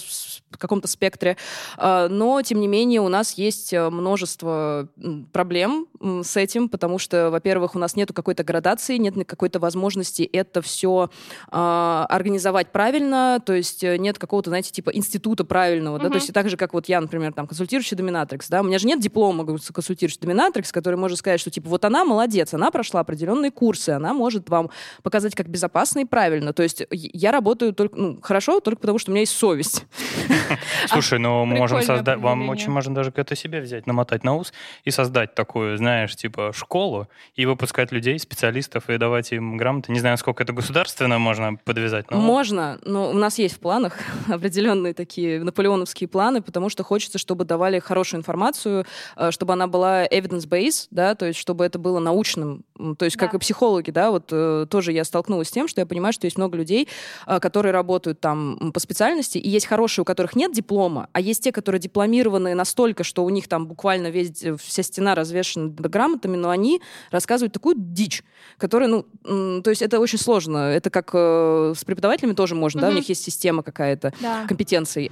каком-то 0.58 0.88
спектре. 0.88 1.38
А, 1.78 2.10
Но, 2.10 2.42
тем 2.42 2.60
не 2.60 2.68
менее, 2.68 3.02
у 3.02 3.08
нас 3.08 3.34
есть 3.38 3.72
э, 3.74 3.90
множество 3.90 4.90
проблем 5.32 5.88
с 6.02 6.36
этим, 6.36 6.68
потому 6.70 6.98
что, 7.00 7.30
во-первых, 7.30 7.76
у 7.76 7.80
нас 7.80 7.96
нет 7.96 8.12
какой-то 8.12 8.44
градации, 8.44 8.98
нет 8.98 9.14
какой-то 9.28 9.60
возможности 9.60 10.24
это 10.24 10.62
все 10.62 11.10
организовать 11.52 12.72
правильно, 12.72 13.42
то 13.46 13.54
есть 13.54 13.84
э, 13.84 13.98
нет 13.98 14.18
какого-то, 14.18 14.50
знаете, 14.50 14.72
типа 14.72 14.90
института 14.90 15.44
правильного, 15.44 15.98
да, 15.98 16.06
Мгм. 16.06 16.14
то 16.14 16.18
есть 16.18 16.34
так 16.34 16.50
же, 16.50 16.58
как 16.58 16.74
вот 16.74 16.88
я, 16.88 17.00
например, 17.02 17.34
там, 17.34 17.48
консультирующий 17.48 17.96
доминатрикс, 17.98 18.50
да, 18.50 18.62
у 18.62 18.64
меня 18.64 18.80
же 18.80 18.88
нет 18.88 19.00
диплома 19.00 19.46
консультирующий 19.46 20.20
доминатрикс, 20.20 20.31
который 20.72 20.96
может 20.96 21.18
сказать, 21.18 21.40
что, 21.40 21.50
типа, 21.50 21.70
вот 21.70 21.86
она 21.86 22.06
молодец, 22.06 22.54
она 22.54 22.72
прошла 22.72 23.02
определенные 23.02 23.52
курсы, 23.52 23.90
она 23.90 24.14
может 24.14 24.50
вам 24.50 24.70
показать, 25.04 25.36
как 25.36 25.48
безопасно 25.48 26.00
и 26.00 26.06
правильно, 26.06 26.54
то 26.54 26.64
есть 26.64 26.84
я- 26.92 27.32
работаю 27.32 27.74
только, 27.74 27.96
ну, 27.96 28.20
хорошо, 28.22 28.60
только 28.60 28.82
потому, 28.82 29.00
что 29.00 29.12
у 29.12 29.14
меня 29.14 29.22
есть 29.22 29.36
совесть. 29.36 29.86
Слушай, 30.88 31.20
ну 31.20 31.46
можем 31.46 31.78
прикольное 31.80 31.98
создать, 31.98 32.20
вам 32.20 32.50
очень 32.50 32.72
можно 32.72 32.94
даже 32.96 33.12
это 33.16 33.36
себе 33.36 33.62
взять, 33.62 33.88
намотать 33.88 34.24
на 34.24 34.36
ус 34.36 34.54
и 34.84 34.92
создать 34.92 35.36
такую, 35.36 35.78
знаешь, 35.78 36.16
типа 36.16 36.52
школу 36.54 37.08
и 37.36 37.46
выпускать 37.46 37.92
людей, 37.92 38.20
специалистов 38.20 38.90
и 38.90 38.98
давать 38.98 39.32
им 39.32 39.58
грамоты. 39.58 39.92
Не 39.92 40.00
знаю, 40.00 40.18
сколько 40.18 40.44
это 40.44 40.54
государственно 40.54 41.20
можно 41.20 41.56
подвязать, 41.56 42.10
но 42.12 42.18
Можно, 42.18 42.80
но 42.84 43.10
у 43.10 43.14
нас 43.14 43.38
есть 43.40 43.56
в 43.56 43.60
планах 43.60 43.98
определенные 44.30 44.94
такие 44.94 45.44
наполеоновские 45.44 46.08
планы, 46.08 46.42
потому 46.42 46.70
что 46.70 46.84
хочется, 46.84 47.18
чтобы 47.18 47.46
давали 47.46 47.80
хорошую 47.80 48.20
информацию, 48.20 48.86
э, 49.16 49.32
чтобы 49.32 49.54
она 49.54 49.68
была 49.68 50.06
evidence-based, 50.12 50.88
да, 50.92 51.16
то 51.16 51.26
есть 51.26 51.40
чтобы 51.40 51.66
это 51.66 51.80
было 51.80 52.00
научным. 52.00 52.64
То 52.98 53.06
есть 53.06 53.16
как 53.18 53.32
Да. 53.32 53.38
и 53.38 53.40
психологи, 53.40 53.92
да, 53.92 54.12
вот 54.12 54.30
э, 54.32 54.66
тоже 54.70 54.92
я 54.92 55.04
столкнулась 55.04 55.50
с 55.50 55.52
тем, 55.52 55.68
что 55.68 55.82
я 55.82 55.86
понимаю, 55.86 56.14
что 56.14 56.26
есть 56.26 56.38
много 56.38 56.58
людей, 56.58 56.88
э, 57.28 57.40
которые 57.40 57.72
работают 57.74 58.20
там 58.20 58.72
по 58.74 58.80
специальности, 58.80 59.38
и 59.38 59.50
есть 59.50 59.68
хорошие, 59.68 60.02
у 60.02 60.06
которых 60.06 60.36
нет 60.36 60.52
диплома, 60.54 61.08
а 61.14 61.22
есть 61.22 61.44
те, 61.44 61.52
которые 61.52 61.80
дипломированные 61.80 62.56
настолько, 62.56 63.04
что 63.04 63.24
у 63.24 63.30
них 63.30 63.48
там 63.48 63.68
буквально 63.68 64.08
весь, 64.08 64.44
э, 64.44 64.56
вся 64.58 64.84
стена 64.84 65.16
развешена 65.16 65.68
грамотами, 65.70 66.36
но 66.38 66.50
они 66.50 66.82
рассказывают 67.12 67.54
такую 67.54 67.76
дичь, 67.78 68.24
которая, 68.58 68.90
ну, 68.90 69.06
м, 69.26 69.62
то 69.64 69.70
есть 69.70 69.82
это 69.82 70.00
очень 70.00 70.18
сложно. 70.18 70.58
Это 70.58 70.90
как 70.90 71.12
э, 71.14 71.74
с 71.78 71.84
преподавателями 71.86 72.34
тоже 72.34 72.56
можно, 72.56 72.82
да, 72.82 72.90
у 72.90 72.94
них 72.94 73.08
есть 73.10 73.24
система 73.24 73.62
какая-то 73.64 74.12
Да. 74.22 74.46
компетенций. 74.48 75.12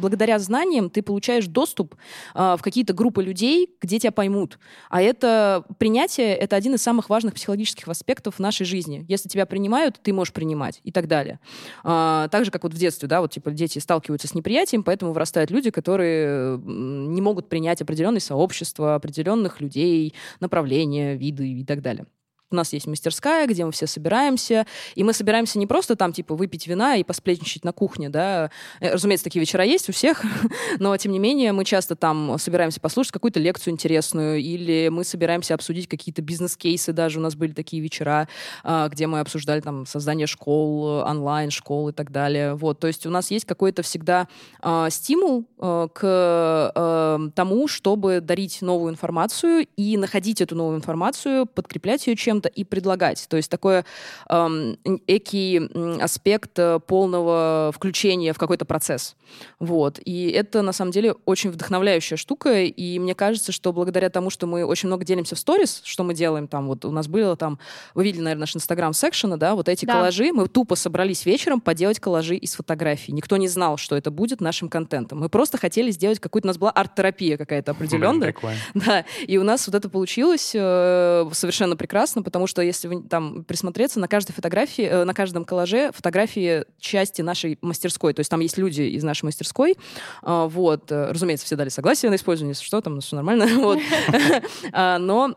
Благодаря 0.00 0.38
знаниям 0.38 0.90
ты 0.90 1.02
получаешь 1.02 1.46
доступ 1.46 1.94
а, 2.34 2.56
в 2.56 2.62
какие-то 2.62 2.92
группы 2.92 3.22
людей, 3.22 3.76
где 3.80 3.98
тебя 3.98 4.12
поймут. 4.12 4.58
А 4.88 5.02
это 5.02 5.64
принятие— 5.78 6.34
это 6.36 6.56
один 6.56 6.74
из 6.74 6.82
самых 6.82 7.08
важных 7.08 7.34
психологических 7.34 7.86
аспектов 7.88 8.38
нашей 8.38 8.64
жизни. 8.64 9.04
Если 9.08 9.28
тебя 9.28 9.46
принимают, 9.46 10.00
ты 10.02 10.12
можешь 10.12 10.32
принимать 10.32 10.80
и 10.84 10.92
так 10.92 11.06
далее. 11.06 11.38
А, 11.84 12.28
так 12.28 12.44
же, 12.44 12.50
как 12.50 12.64
вот 12.64 12.74
в 12.74 12.78
детстве, 12.78 13.08
да, 13.08 13.20
вот 13.20 13.30
типа 13.30 13.50
дети 13.50 13.78
сталкиваются 13.78 14.28
с 14.28 14.34
неприятием, 14.34 14.82
поэтому 14.82 15.12
вырастают 15.12 15.50
люди, 15.50 15.70
которые 15.70 16.58
не 16.58 17.20
могут 17.20 17.48
принять 17.48 17.82
определенные 17.82 18.20
сообщества, 18.20 18.94
определенных 18.94 19.60
людей, 19.60 20.14
направления, 20.40 21.14
виды 21.16 21.46
и 21.48 21.64
так 21.64 21.82
далее. 21.82 22.06
У 22.50 22.56
нас 22.56 22.72
есть 22.72 22.86
мастерская, 22.86 23.46
где 23.46 23.64
мы 23.64 23.70
все 23.70 23.86
собираемся, 23.86 24.66
и 24.96 25.04
мы 25.04 25.12
собираемся 25.12 25.58
не 25.58 25.68
просто 25.68 25.94
там, 25.94 26.12
типа, 26.12 26.34
выпить 26.34 26.66
вина 26.66 26.96
и 26.96 27.04
посплетничать 27.04 27.64
на 27.64 27.72
кухне, 27.72 28.08
да. 28.08 28.50
Э, 28.80 28.92
Разумеется, 28.92 29.24
такие 29.24 29.40
вечера 29.40 29.64
есть 29.64 29.88
у 29.88 29.92
всех, 29.92 30.24
но, 30.80 30.96
тем 30.96 31.12
не 31.12 31.20
менее, 31.20 31.52
мы 31.52 31.64
часто 31.64 31.94
там 31.94 32.36
собираемся 32.38 32.80
послушать 32.80 33.12
какую-то 33.12 33.38
лекцию 33.38 33.74
интересную, 33.74 34.40
или 34.40 34.88
мы 34.90 35.04
собираемся 35.04 35.54
обсудить 35.54 35.86
какие-то 35.88 36.22
бизнес-кейсы 36.22 36.92
даже. 36.92 37.20
У 37.20 37.22
нас 37.22 37.36
были 37.36 37.52
такие 37.52 37.80
вечера, 37.80 38.28
а, 38.64 38.88
где 38.88 39.06
мы 39.06 39.20
обсуждали 39.20 39.60
там 39.60 39.86
создание 39.86 40.26
школ, 40.26 41.02
онлайн-школ 41.06 41.90
и 41.90 41.92
так 41.92 42.10
далее. 42.10 42.54
Вот, 42.54 42.80
то 42.80 42.88
есть 42.88 43.06
у 43.06 43.10
нас 43.10 43.30
есть 43.30 43.44
какой-то 43.44 43.82
всегда 43.82 44.26
а, 44.60 44.90
стимул 44.90 45.46
а, 45.58 45.88
к 45.88 47.30
тому, 47.34 47.68
чтобы 47.68 48.20
дарить 48.20 48.62
новую 48.62 48.92
информацию 48.92 49.66
и 49.76 49.96
находить 49.96 50.40
эту 50.40 50.56
новую 50.56 50.76
информацию, 50.76 51.46
подкреплять 51.46 52.06
ее 52.06 52.16
чем-то 52.40 52.48
и 52.48 52.64
предлагать. 52.64 53.26
То 53.28 53.36
есть 53.36 53.50
такой 53.50 53.84
эм, 54.28 54.78
экий 55.06 55.60
аспект 56.02 56.58
э, 56.58 56.80
полного 56.86 57.70
включения 57.74 58.32
в 58.32 58.38
какой-то 58.38 58.64
процесс. 58.64 59.16
Вот. 59.58 60.00
И 60.04 60.30
это, 60.30 60.62
на 60.62 60.72
самом 60.72 60.90
деле, 60.92 61.14
очень 61.26 61.50
вдохновляющая 61.50 62.16
штука, 62.16 62.62
и 62.62 62.98
мне 62.98 63.14
кажется, 63.14 63.52
что 63.52 63.72
благодаря 63.72 64.10
тому, 64.10 64.30
что 64.30 64.46
мы 64.46 64.64
очень 64.64 64.88
много 64.88 65.04
делимся 65.04 65.34
в 65.34 65.38
сторис, 65.38 65.82
что 65.84 66.04
мы 66.04 66.14
делаем 66.14 66.48
там, 66.48 66.66
вот 66.66 66.84
у 66.84 66.90
нас 66.90 67.06
было 67.06 67.36
там, 67.36 67.58
вы 67.94 68.04
видели, 68.04 68.22
наверное, 68.22 68.40
наш 68.40 68.56
инстаграм 68.56 68.92
секшена, 68.92 69.36
да, 69.36 69.54
вот 69.54 69.68
эти 69.68 69.84
Да. 69.84 69.94
коллажи, 69.94 70.32
мы 70.32 70.48
тупо 70.48 70.74
собрались 70.74 71.26
вечером 71.26 71.60
поделать 71.60 72.00
коллажи 72.00 72.36
из 72.36 72.54
фотографий. 72.54 73.12
Никто 73.12 73.36
не 73.36 73.48
знал, 73.48 73.76
что 73.76 73.96
это 73.96 74.10
будет 74.10 74.40
нашим 74.40 74.68
контентом. 74.68 75.20
Мы 75.20 75.28
просто 75.28 75.58
хотели 75.58 75.90
сделать 75.90 76.18
какую-то, 76.18 76.46
у 76.46 76.50
нас 76.50 76.58
была 76.58 76.70
арт-терапия 76.70 77.36
какая-то 77.36 77.72
определенная. 77.72 78.34
Да, 78.74 79.04
и 79.26 79.36
у 79.38 79.42
нас 79.42 79.66
вот 79.66 79.74
это 79.74 79.88
получилось 79.88 80.52
э, 80.54 81.28
совершенно 81.32 81.76
прекрасно, 81.76 82.22
потому 82.30 82.46
что 82.46 82.62
если 82.62 82.86
вы 82.86 83.02
там 83.02 83.44
присмотреться, 83.44 83.98
на 83.98 84.06
каждой 84.06 84.32
фотографии, 84.32 84.84
э, 84.84 85.04
на 85.04 85.12
каждом 85.14 85.44
коллаже 85.44 85.90
фотографии 85.92 86.64
части 86.78 87.22
нашей 87.22 87.58
мастерской. 87.60 88.14
То 88.14 88.20
есть 88.20 88.30
там 88.30 88.38
есть 88.38 88.56
люди 88.56 88.82
из 88.82 89.02
нашей 89.02 89.24
мастерской. 89.24 89.76
А, 90.22 90.46
вот, 90.46 90.92
э, 90.92 91.10
разумеется, 91.10 91.44
все 91.44 91.56
дали 91.56 91.68
согласие 91.68 92.10
на 92.10 92.14
использование, 92.14 92.52
если 92.52 92.64
что, 92.64 92.80
там 92.80 93.00
все 93.00 93.16
нормально. 93.16 93.46
Вот. 93.60 93.78
А, 94.72 94.98
Но 94.98 95.34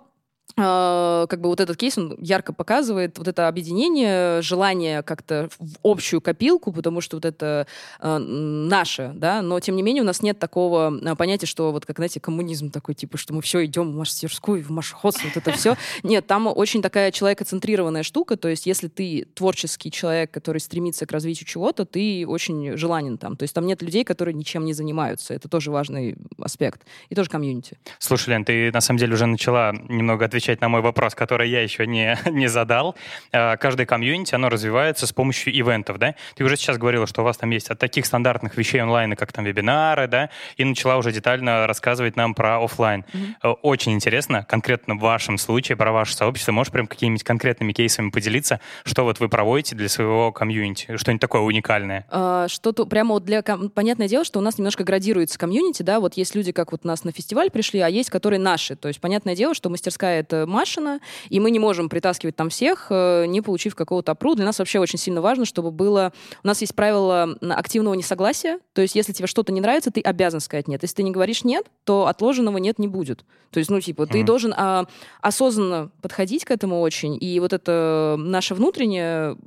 как 0.55 1.41
бы 1.41 1.49
вот 1.49 1.59
этот 1.59 1.77
кейс, 1.77 1.97
он 1.97 2.15
ярко 2.19 2.53
показывает 2.53 3.17
вот 3.17 3.27
это 3.27 3.47
объединение, 3.47 4.41
желание 4.43 5.01
как-то 5.01 5.49
в 5.57 5.77
общую 5.83 6.21
копилку, 6.21 6.71
потому 6.71 7.01
что 7.01 7.17
вот 7.17 7.25
это 7.25 7.65
э, 7.99 8.17
наше, 8.19 9.11
да, 9.15 9.41
но 9.41 9.59
тем 9.59 9.75
не 9.75 9.81
менее 9.81 10.03
у 10.03 10.05
нас 10.05 10.21
нет 10.21 10.37
такого 10.37 10.95
э, 10.95 11.15
понятия, 11.15 11.47
что 11.47 11.71
вот 11.71 11.87
как, 11.87 11.95
знаете, 11.97 12.19
коммунизм 12.19 12.69
такой, 12.69 12.93
типа, 12.93 13.17
что 13.17 13.33
мы 13.33 13.41
все 13.41 13.65
идем 13.65 13.91
в 13.91 13.95
мастерскую, 13.95 14.63
в 14.63 14.69
машхоз, 14.69 15.15
вот 15.23 15.35
это 15.35 15.51
все. 15.53 15.75
Нет, 16.03 16.27
там 16.27 16.45
очень 16.45 16.83
такая 16.83 17.11
человекоцентрированная 17.11 18.03
штука, 18.03 18.37
то 18.37 18.47
есть 18.47 18.67
если 18.67 18.89
ты 18.89 19.25
творческий 19.33 19.89
человек, 19.89 20.29
который 20.29 20.59
стремится 20.59 21.07
к 21.07 21.11
развитию 21.11 21.47
чего-то, 21.47 21.85
ты 21.85 22.25
очень 22.27 22.77
желанен 22.77 23.17
там. 23.17 23.37
То 23.37 23.43
есть 23.43 23.55
там 23.55 23.65
нет 23.65 23.81
людей, 23.81 24.03
которые 24.03 24.35
ничем 24.35 24.65
не 24.65 24.73
занимаются. 24.73 25.33
Это 25.33 25.49
тоже 25.49 25.71
важный 25.71 26.15
аспект. 26.39 26.83
И 27.09 27.15
тоже 27.15 27.29
комьюнити. 27.29 27.79
Слушай, 27.97 28.29
Лен, 28.31 28.45
ты 28.45 28.71
на 28.71 28.81
самом 28.81 28.99
деле 28.99 29.13
уже 29.13 29.25
начала 29.25 29.73
немного 29.73 30.25
отвечать 30.25 30.42
отвечать 30.43 30.61
на 30.61 30.69
мой 30.69 30.81
вопрос, 30.81 31.15
который 31.15 31.49
я 31.49 31.61
еще 31.61 31.87
не, 31.87 32.17
не 32.29 32.47
задал. 32.47 32.95
Э, 33.31 33.55
каждое 33.57 33.85
комьюнити, 33.85 34.35
оно 34.35 34.49
развивается 34.49 35.07
с 35.07 35.13
помощью 35.13 35.57
ивентов, 35.57 35.97
да? 35.97 36.15
Ты 36.35 36.43
уже 36.43 36.57
сейчас 36.57 36.77
говорила, 36.77 37.07
что 37.07 37.21
у 37.21 37.23
вас 37.23 37.37
там 37.37 37.49
есть 37.51 37.69
от 37.69 37.79
таких 37.79 38.05
стандартных 38.05 38.57
вещей 38.57 38.81
онлайн, 38.81 39.15
как 39.15 39.31
там 39.31 39.45
вебинары, 39.45 40.07
да, 40.07 40.29
и 40.57 40.65
начала 40.65 40.97
уже 40.97 41.11
детально 41.11 41.65
рассказывать 41.67 42.15
нам 42.15 42.33
про 42.33 42.63
офлайн. 42.63 43.05
Mm-hmm. 43.13 43.57
Очень 43.61 43.93
интересно, 43.93 44.45
конкретно 44.47 44.95
в 44.95 44.99
вашем 44.99 45.37
случае, 45.37 45.77
про 45.77 45.91
ваше 45.91 46.15
сообщество, 46.15 46.51
можешь 46.51 46.71
прям 46.71 46.87
какими-нибудь 46.87 47.23
конкретными 47.23 47.71
кейсами 47.71 48.09
поделиться, 48.09 48.59
что 48.83 49.03
вот 49.03 49.19
вы 49.19 49.29
проводите 49.29 49.75
для 49.75 49.87
своего 49.87 50.31
комьюнити, 50.31 50.97
что-нибудь 50.97 51.21
такое 51.21 51.41
уникальное? 51.41 52.05
А, 52.09 52.47
что-то 52.47 52.85
прямо 52.85 53.13
вот 53.13 53.23
для... 53.23 53.41
Понятное 53.41 54.07
дело, 54.07 54.25
что 54.25 54.39
у 54.39 54.41
нас 54.41 54.57
немножко 54.57 54.83
градируется 54.83 55.39
комьюнити, 55.39 55.83
да, 55.83 55.99
вот 55.99 56.15
есть 56.15 56.35
люди, 56.35 56.51
как 56.51 56.71
вот 56.71 56.81
у 56.83 56.87
нас 56.87 57.03
на 57.03 57.11
фестиваль 57.11 57.49
пришли, 57.49 57.79
а 57.79 57.87
есть, 57.87 58.09
которые 58.09 58.39
наши. 58.39 58.75
То 58.75 58.87
есть, 58.87 58.99
понятное 58.99 59.35
дело, 59.35 59.53
что 59.53 59.69
мастерская— 59.69 60.19
это 60.21 60.32
Машина, 60.45 60.99
и 61.29 61.39
мы 61.39 61.51
не 61.51 61.59
можем 61.59 61.89
притаскивать 61.89 62.35
там 62.35 62.49
всех, 62.49 62.87
э, 62.89 63.25
не 63.25 63.41
получив 63.41 63.75
какого-то 63.75 64.13
опру. 64.13 64.35
Для 64.35 64.45
нас 64.45 64.59
вообще 64.59 64.79
очень 64.79 64.99
сильно 64.99 65.21
важно, 65.21 65.45
чтобы 65.45 65.71
было... 65.71 66.13
У 66.43 66.47
нас 66.47 66.61
есть 66.61 66.75
правило 66.75 67.37
активного 67.41 67.93
несогласия, 67.93 68.59
то 68.73 68.81
есть 68.81 68.95
если 68.95 69.13
тебе 69.13 69.27
что-то 69.27 69.51
не 69.51 69.61
нравится, 69.61 69.91
ты 69.91 70.01
обязан 70.01 70.39
сказать 70.39 70.67
«нет». 70.67 70.81
Если 70.81 70.97
ты 70.97 71.03
не 71.03 71.11
говоришь 71.11 71.43
«нет», 71.43 71.65
то 71.83 72.07
отложенного 72.07 72.57
«нет» 72.57 72.79
не 72.79 72.87
будет. 72.87 73.23
То 73.53 73.59
есть, 73.59 73.69
ну, 73.69 73.79
типа, 73.79 74.07
ты 74.07 74.21
mm. 74.21 74.25
должен 74.25 74.53
а, 74.57 74.85
осознанно 75.21 75.91
подходить 76.01 76.43
к 76.43 76.51
этому 76.51 76.81
очень, 76.81 77.17
и 77.21 77.39
вот 77.39 77.53
это 77.53 78.15
наше 78.17 78.55
внутреннее, 78.55 79.37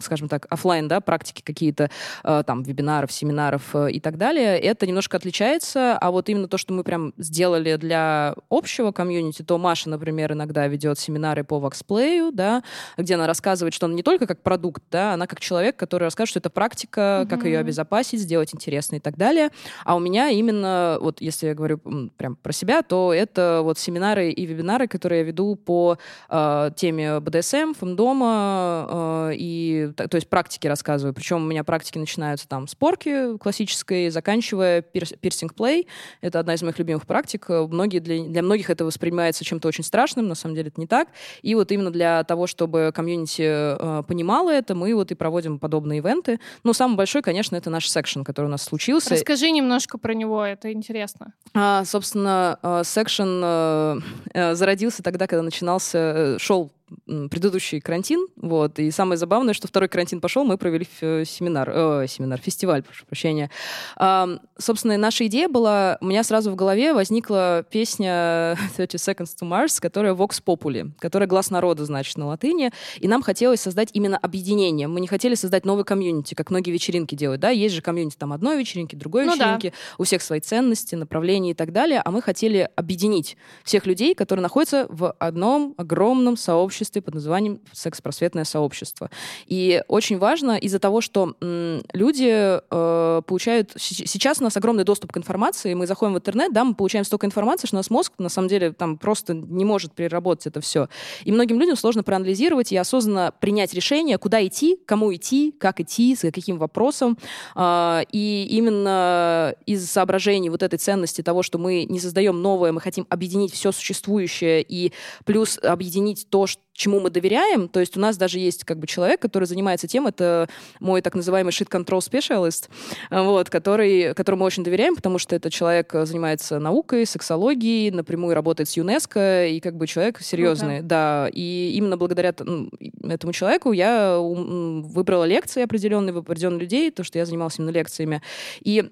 скажем 0.00 0.28
так, 0.28 0.46
офлайн, 0.50 0.86
да, 0.86 1.00
практики 1.00 1.42
какие-то, 1.42 1.90
а, 2.22 2.42
там, 2.42 2.62
вебинаров, 2.62 3.10
семинаров 3.10 3.74
э, 3.74 3.90
и 3.92 4.00
так 4.00 4.18
далее, 4.18 4.58
это 4.58 4.86
немножко 4.86 5.16
отличается, 5.16 5.96
а 5.96 6.10
вот 6.10 6.28
именно 6.28 6.46
то, 6.46 6.58
что 6.58 6.74
мы 6.74 6.84
прям 6.84 7.14
сделали 7.16 7.76
для 7.76 8.34
общего 8.50 8.92
комьюнити, 8.92 9.42
то 9.42 9.56
Маша, 9.56 9.88
например, 9.88 10.17
иногда 10.26 10.66
ведет 10.66 10.98
семинары 10.98 11.44
по 11.44 11.58
воксплею, 11.58 12.32
да, 12.32 12.62
где 12.96 13.14
она 13.14 13.26
рассказывает, 13.26 13.74
что 13.74 13.86
она 13.86 13.94
не 13.94 14.02
только 14.02 14.26
как 14.26 14.42
продукт, 14.42 14.82
да, 14.90 15.14
она 15.14 15.26
как 15.26 15.40
человек, 15.40 15.76
который 15.76 16.04
расскажет, 16.04 16.30
что 16.30 16.38
это 16.38 16.50
практика, 16.50 17.00
mm-hmm. 17.00 17.28
как 17.28 17.44
ее 17.44 17.58
обезопасить, 17.58 18.20
сделать 18.20 18.54
интересно 18.54 18.96
и 18.96 19.00
так 19.00 19.16
далее. 19.16 19.50
А 19.84 19.96
у 19.96 19.98
меня 19.98 20.28
именно, 20.30 20.98
вот 21.00 21.20
если 21.20 21.48
я 21.48 21.54
говорю 21.54 21.78
прям 22.16 22.36
про 22.36 22.52
себя, 22.52 22.82
то 22.82 23.12
это 23.12 23.60
вот 23.62 23.78
семинары 23.78 24.30
и 24.30 24.46
вебинары, 24.46 24.88
которые 24.88 25.20
я 25.20 25.24
веду 25.24 25.56
по 25.56 25.98
э, 26.28 26.70
теме 26.76 27.20
БДСМ, 27.20 27.74
фэндома, 27.74 29.30
э, 29.30 29.34
и, 29.36 29.90
то 29.96 30.14
есть 30.14 30.28
практики 30.28 30.66
рассказываю. 30.66 31.14
Причем 31.14 31.38
у 31.38 31.46
меня 31.46 31.64
практики 31.64 31.98
начинаются 31.98 32.48
там 32.48 32.66
с 32.66 32.74
порки 32.74 33.36
классической, 33.38 34.10
заканчивая 34.10 34.82
пирсинг-плей. 34.82 35.88
Это 36.20 36.40
одна 36.40 36.54
из 36.54 36.62
моих 36.62 36.78
любимых 36.78 37.06
практик. 37.06 37.48
Многие 37.48 37.98
для, 37.98 38.24
для 38.24 38.42
многих 38.42 38.70
это 38.70 38.84
воспринимается 38.84 39.44
чем-то 39.44 39.68
очень 39.68 39.84
страшным, 39.84 40.07
на 40.16 40.34
самом 40.34 40.54
деле 40.54 40.68
это 40.68 40.80
не 40.80 40.86
так. 40.86 41.08
И 41.42 41.54
вот 41.54 41.72
именно 41.72 41.90
для 41.90 42.24
того, 42.24 42.46
чтобы 42.46 42.92
community 42.94 43.42
э, 43.42 44.02
понимало 44.04 44.50
это, 44.50 44.74
мы 44.74 44.94
вот 44.94 45.10
и 45.10 45.14
проводим 45.14 45.58
подобные 45.58 45.98
event 45.98 46.28
ы. 46.28 46.40
Ну, 46.64 46.72
самый 46.72 46.96
большой, 46.96 47.22
конечно, 47.22 47.56
это 47.56 47.70
наш 47.70 47.88
section, 47.88 48.22
который 48.22 48.46
у 48.46 48.50
нас 48.50 48.62
случился. 48.62 49.10
Расскажи 49.10 49.50
немножко 49.50 49.98
про 49.98 50.14
него, 50.14 50.44
это 50.44 50.72
интересно. 50.72 51.32
А, 51.54 51.84
собственно, 51.84 52.58
section 52.84 53.40
э, 53.42 54.00
э, 54.34 54.54
зародился 54.54 55.02
тогда, 55.02 55.26
когда 55.26 55.42
начинался, 55.42 55.98
э, 55.98 56.38
шел 56.38 56.72
предыдущий 57.06 57.80
карантин, 57.80 58.26
вот, 58.36 58.78
и 58.78 58.90
самое 58.90 59.18
забавное, 59.18 59.54
что 59.54 59.68
второй 59.68 59.88
карантин 59.88 60.20
пошел, 60.20 60.44
мы 60.44 60.56
провели 60.56 60.86
э, 61.00 61.24
семинар, 61.24 61.70
э, 61.70 62.06
семинар, 62.08 62.40
фестиваль, 62.40 62.82
прошу 62.82 63.04
прощения. 63.06 63.50
А, 63.96 64.28
собственно, 64.58 64.96
наша 64.96 65.26
идея 65.26 65.48
была, 65.48 65.98
у 66.00 66.06
меня 66.06 66.22
сразу 66.22 66.50
в 66.50 66.56
голове 66.56 66.94
возникла 66.94 67.64
песня 67.70 68.56
30 68.76 69.00
Seconds 69.00 69.30
to 69.40 69.48
Mars, 69.48 69.80
которая 69.80 70.14
Vox 70.14 70.42
Populi, 70.44 70.90
которая 70.98 71.28
глас 71.28 71.50
народа, 71.50 71.84
значит, 71.84 72.16
на 72.16 72.26
латыни, 72.26 72.70
и 72.96 73.08
нам 73.08 73.22
хотелось 73.22 73.60
создать 73.60 73.90
именно 73.92 74.16
объединение. 74.16 74.88
Мы 74.88 75.00
не 75.00 75.08
хотели 75.08 75.34
создать 75.34 75.64
новый 75.64 75.84
комьюнити, 75.84 76.34
как 76.34 76.50
многие 76.50 76.70
вечеринки 76.70 77.14
делают, 77.14 77.40
да, 77.40 77.50
есть 77.50 77.74
же 77.74 77.82
комьюнити 77.82 78.16
там 78.16 78.32
одной 78.32 78.58
вечеринки, 78.58 78.96
другой 78.96 79.24
ну, 79.24 79.34
вечеринки, 79.34 79.68
да. 79.68 79.76
у 79.98 80.04
всех 80.04 80.22
свои 80.22 80.40
ценности, 80.40 80.94
направления 80.94 81.50
и 81.50 81.54
так 81.54 81.72
далее, 81.72 82.00
а 82.04 82.10
мы 82.10 82.22
хотели 82.22 82.68
объединить 82.76 83.36
всех 83.64 83.86
людей, 83.86 84.14
которые 84.14 84.42
находятся 84.42 84.86
в 84.88 85.12
одном 85.12 85.74
огромном 85.76 86.36
сообществе 86.36 86.77
сообществе 86.78 87.02
под 87.02 87.14
названием 87.14 87.60
секс-просветное 87.72 88.44
сообщество. 88.44 89.10
И 89.46 89.82
очень 89.88 90.18
важно 90.18 90.56
из-за 90.56 90.78
того, 90.78 91.00
что 91.00 91.34
м, 91.40 91.82
люди 91.92 92.30
э, 92.30 93.22
получают... 93.22 93.72
Сейчас 93.76 94.40
у 94.40 94.44
нас 94.44 94.56
огромный 94.56 94.84
доступ 94.84 95.12
к 95.12 95.16
информации, 95.16 95.74
мы 95.74 95.86
заходим 95.86 96.14
в 96.14 96.18
интернет, 96.18 96.52
да, 96.52 96.64
мы 96.64 96.74
получаем 96.74 97.04
столько 97.04 97.26
информации, 97.26 97.66
что 97.66 97.76
у 97.76 97.78
нас 97.78 97.90
мозг, 97.90 98.12
на 98.18 98.28
самом 98.28 98.48
деле, 98.48 98.72
там 98.72 98.96
просто 98.96 99.34
не 99.34 99.64
может 99.64 99.92
переработать 99.92 100.46
это 100.46 100.60
все. 100.60 100.88
И 101.24 101.32
многим 101.32 101.58
людям 101.58 101.76
сложно 101.76 102.02
проанализировать 102.02 102.72
и 102.72 102.76
осознанно 102.76 103.32
принять 103.40 103.74
решение, 103.74 104.18
куда 104.18 104.46
идти, 104.46 104.78
кому 104.86 105.12
идти, 105.14 105.52
как 105.58 105.80
идти, 105.80 106.14
с 106.14 106.20
каким 106.20 106.58
вопросом. 106.58 107.18
Э, 107.56 108.02
и 108.12 108.46
именно 108.50 109.54
из 109.66 109.90
соображений 109.90 110.50
вот 110.50 110.62
этой 110.62 110.78
ценности 110.78 111.22
того, 111.22 111.42
что 111.42 111.58
мы 111.58 111.84
не 111.88 111.98
создаем 111.98 112.40
новое, 112.40 112.72
мы 112.72 112.80
хотим 112.80 113.06
объединить 113.10 113.52
все 113.52 113.72
существующее 113.72 114.62
и 114.62 114.92
плюс 115.24 115.58
объединить 115.62 116.28
то, 116.30 116.46
что 116.46 116.67
чему 116.78 117.00
мы 117.00 117.10
доверяем. 117.10 117.68
То 117.68 117.80
есть 117.80 117.96
у 117.96 118.00
нас 118.00 118.16
даже 118.16 118.38
есть 118.38 118.64
как 118.64 118.78
бы 118.78 118.86
человек, 118.86 119.20
который 119.20 119.44
занимается 119.44 119.88
тем, 119.88 120.06
это 120.06 120.48
мой 120.80 121.02
так 121.02 121.14
называемый 121.14 121.52
shit 121.52 121.68
control 121.68 121.98
specialist, 121.98 122.68
вот, 123.10 123.50
который, 123.50 124.14
которому 124.14 124.40
мы 124.40 124.46
очень 124.46 124.62
доверяем, 124.62 124.94
потому 124.94 125.18
что 125.18 125.34
это 125.34 125.50
человек 125.50 125.92
занимается 125.92 126.60
наукой, 126.60 127.04
сексологией, 127.04 127.90
напрямую 127.90 128.34
работает 128.34 128.68
с 128.68 128.76
ЮНЕСКО, 128.76 129.46
и 129.46 129.60
как 129.60 129.76
бы 129.76 129.88
человек 129.88 130.20
серьезный, 130.20 130.78
okay. 130.78 130.82
да. 130.82 131.28
И 131.32 131.72
именно 131.74 131.96
благодаря 131.96 132.28
этому 132.28 133.32
человеку 133.32 133.72
я 133.72 134.16
выбрала 134.18 135.24
лекции 135.24 135.62
определенные, 135.62 136.16
определенных 136.16 136.60
людей, 136.60 136.92
то, 136.92 137.02
что 137.02 137.18
я 137.18 137.26
занималась 137.26 137.58
именно 137.58 137.70
лекциями. 137.70 138.22
И 138.60 138.90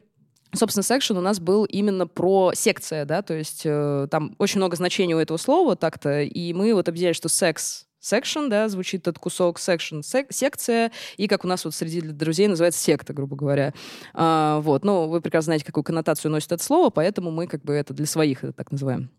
Собственно, 0.56 0.82
секшн 0.82 1.16
у 1.16 1.20
нас 1.20 1.40
был 1.40 1.64
именно 1.64 2.06
про 2.06 2.52
секция, 2.54 3.04
да, 3.04 3.22
то 3.22 3.34
есть 3.34 3.62
э, 3.64 4.08
там 4.10 4.34
очень 4.38 4.58
много 4.58 4.76
значений 4.76 5.14
у 5.14 5.18
этого 5.18 5.36
слова 5.36 5.76
так-то, 5.76 6.22
и 6.22 6.52
мы 6.52 6.74
вот 6.74 6.88
объясняли, 6.88 7.12
что 7.12 7.28
секс 7.28 7.86
section, 8.06 8.48
да, 8.48 8.68
звучит 8.68 9.02
этот 9.02 9.18
кусок 9.18 9.58
section, 9.58 10.02
сек 10.02 10.32
секция, 10.32 10.92
и 11.16 11.26
как 11.28 11.44
у 11.44 11.48
нас 11.48 11.64
вот 11.64 11.74
среди 11.74 12.00
друзей 12.00 12.46
называется 12.46 12.80
секта, 12.80 13.12
грубо 13.12 13.36
говоря. 13.36 13.74
А, 14.14 14.60
вот, 14.60 14.84
ну, 14.84 15.08
вы 15.08 15.20
прекрасно 15.20 15.46
знаете, 15.46 15.64
какую 15.64 15.84
коннотацию 15.84 16.30
носит 16.30 16.52
это 16.52 16.62
слово, 16.62 16.90
поэтому 16.90 17.30
мы 17.30 17.46
как 17.46 17.62
бы 17.62 17.74
это 17.74 17.94
для 17.94 18.06
своих 18.06 18.44
это 18.44 18.52
так 18.52 18.70
называем. 18.70 19.10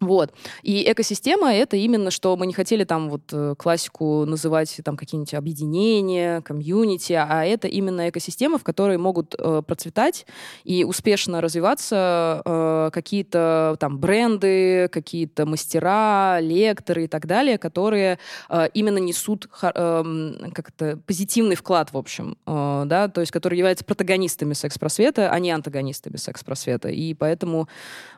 Вот. 0.00 0.32
И 0.62 0.90
экосистема— 0.90 1.52
это 1.54 1.76
именно, 1.76 2.10
что 2.10 2.34
мы 2.36 2.46
не 2.46 2.54
хотели 2.54 2.84
там 2.84 3.10
вот 3.10 3.22
э, 3.32 3.54
классику 3.58 4.24
называть 4.24 4.80
там 4.82 4.96
какие-нибудь 4.96 5.34
объединения, 5.34 6.40
комьюнити, 6.40 7.12
а 7.12 7.44
это 7.44 7.68
именно 7.68 8.08
экосистема, 8.08 8.56
в 8.56 8.64
которой 8.64 8.96
могут 8.96 9.34
э, 9.38 9.62
процветать 9.66 10.26
и 10.64 10.84
успешно 10.84 11.42
развиваться 11.42 12.40
э, 12.42 12.90
какие-то 12.94 13.76
там 13.78 13.98
бренды, 13.98 14.88
какие-то 14.88 15.44
мастера, 15.44 16.40
лекторы 16.40 17.04
и 17.04 17.08
так 17.08 17.26
далее, 17.26 17.58
которые 17.58 18.18
э, 18.48 18.68
именно 18.72 18.98
несут 18.98 19.50
э, 19.62 20.50
как-то 20.54 20.98
позитивный 21.06 21.56
вклад, 21.56 21.92
в 21.92 21.98
общем, 21.98 22.38
э, 22.46 22.82
да, 22.86 23.08
то 23.08 23.20
есть 23.20 23.32
которые 23.32 23.58
являются 23.58 23.84
протагонистами 23.84 24.54
секс-просвета, 24.54 25.30
а 25.30 25.38
не 25.38 25.50
антагонистами 25.50 26.16
секс-просвета. 26.16 26.88
И 26.88 27.12
поэтому 27.12 27.68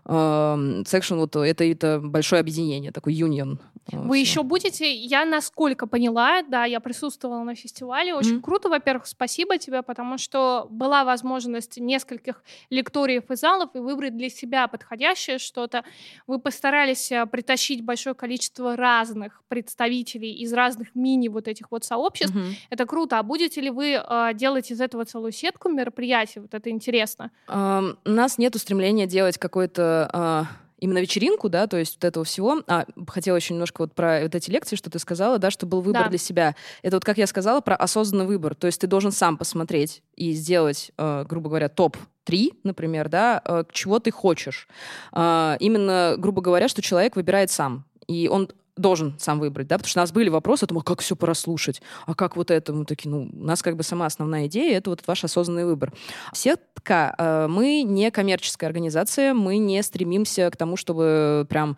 э, 0.04 0.82
секшн 0.86 1.16
вот 1.16 1.34
это 1.34 1.71
это 1.74 2.00
большое 2.00 2.40
объединение, 2.40 2.92
такой 2.92 3.14
юнион. 3.14 3.60
Вы 3.90 4.18
еще 4.18 4.42
будете, 4.42 4.92
я 4.92 5.24
насколько 5.24 5.86
поняла, 5.86 6.42
да, 6.42 6.64
я 6.64 6.78
присутствовала 6.80 7.42
на 7.42 7.54
фестивале, 7.54 8.14
очень 8.14 8.36
mm-hmm. 8.36 8.40
круто, 8.42 8.68
во-первых, 8.68 9.06
спасибо 9.06 9.58
тебе, 9.58 9.82
потому 9.82 10.18
что 10.18 10.68
была 10.70 11.04
возможность 11.04 11.78
нескольких 11.78 12.42
лекториев 12.70 13.30
и 13.30 13.34
залов 13.34 13.70
и 13.74 13.78
выбрать 13.78 14.16
для 14.16 14.28
себя 14.28 14.68
подходящее 14.68 15.38
что-то. 15.38 15.84
Вы 16.26 16.38
постарались 16.38 17.10
э, 17.10 17.26
притащить 17.26 17.82
большое 17.84 18.14
количество 18.14 18.76
разных 18.76 19.42
представителей 19.48 20.32
из 20.32 20.52
разных 20.52 20.94
мини 20.94 21.28
вот 21.28 21.48
этих 21.48 21.70
вот 21.70 21.84
сообществ. 21.84 22.36
Mm-hmm. 22.36 22.54
Это 22.70 22.86
круто. 22.86 23.18
А 23.18 23.22
будете 23.22 23.60
ли 23.60 23.70
вы 23.70 23.94
э, 23.94 24.30
делать 24.34 24.70
из 24.70 24.80
этого 24.80 25.04
целую 25.04 25.32
сетку 25.32 25.68
мероприятий? 25.68 26.40
Вот 26.40 26.54
это 26.54 26.70
интересно. 26.70 27.30
Um, 27.48 27.96
у 28.04 28.10
нас 28.10 28.38
нет 28.38 28.54
устремления 28.54 29.06
делать 29.06 29.38
какой-то 29.38 30.10
uh 30.12 30.61
именно 30.82 30.98
вечеринку, 30.98 31.48
да, 31.48 31.68
то 31.68 31.76
есть 31.76 31.94
вот 31.94 32.04
этого 32.04 32.24
всего. 32.24 32.62
А, 32.66 32.84
хотела 33.06 33.36
еще 33.36 33.54
немножко 33.54 33.82
вот 33.82 33.94
про 33.94 34.22
вот 34.22 34.34
эти 34.34 34.50
лекции, 34.50 34.74
что 34.74 34.90
ты 34.90 34.98
сказала, 34.98 35.38
да, 35.38 35.50
что 35.52 35.64
был 35.64 35.80
выбор 35.80 36.04
да. 36.04 36.08
для 36.08 36.18
себя. 36.18 36.56
Это 36.82 36.96
вот, 36.96 37.04
как 37.04 37.18
я 37.18 37.28
сказала, 37.28 37.60
про 37.60 37.76
осознанный 37.76 38.26
выбор. 38.26 38.56
То 38.56 38.66
есть 38.66 38.80
ты 38.80 38.88
должен 38.88 39.12
сам 39.12 39.36
посмотреть 39.38 40.02
и 40.16 40.32
сделать, 40.32 40.90
э, 40.98 41.24
грубо 41.28 41.50
говоря, 41.50 41.68
топ 41.68 41.96
три, 42.24 42.54
например, 42.64 43.08
да, 43.08 43.40
э, 43.44 43.64
чего 43.70 44.00
ты 44.00 44.10
хочешь. 44.10 44.68
Э, 45.12 45.56
именно, 45.60 46.16
грубо 46.18 46.42
говоря, 46.42 46.66
что 46.66 46.82
человек 46.82 47.14
выбирает 47.14 47.52
сам. 47.52 47.84
И 48.08 48.28
он 48.28 48.50
должен 48.82 49.14
сам 49.18 49.40
выбрать, 49.40 49.68
да, 49.68 49.76
потому 49.78 49.88
что 49.88 50.00
у 50.00 50.02
нас 50.02 50.12
были 50.12 50.28
вопросы, 50.28 50.66
а 50.70 50.80
как 50.82 51.00
все 51.00 51.16
прослушать, 51.16 51.80
а 52.06 52.14
как 52.14 52.36
вот 52.36 52.50
это, 52.50 52.72
мы 52.72 52.84
такие, 52.84 53.08
ну, 53.08 53.30
у 53.32 53.44
нас 53.44 53.62
как 53.62 53.76
бы 53.76 53.82
сама 53.82 54.06
основная 54.06 54.46
идея, 54.46 54.76
это 54.76 54.90
вот 54.90 55.02
ваш 55.06 55.24
осознанный 55.24 55.64
выбор. 55.64 55.92
Сетка, 56.34 57.14
э, 57.16 57.46
мы 57.48 57.82
не 57.82 58.10
коммерческая 58.10 58.68
организация, 58.68 59.32
мы 59.32 59.56
не 59.56 59.82
стремимся 59.82 60.50
к 60.50 60.56
тому, 60.56 60.76
чтобы 60.76 61.46
прям 61.48 61.76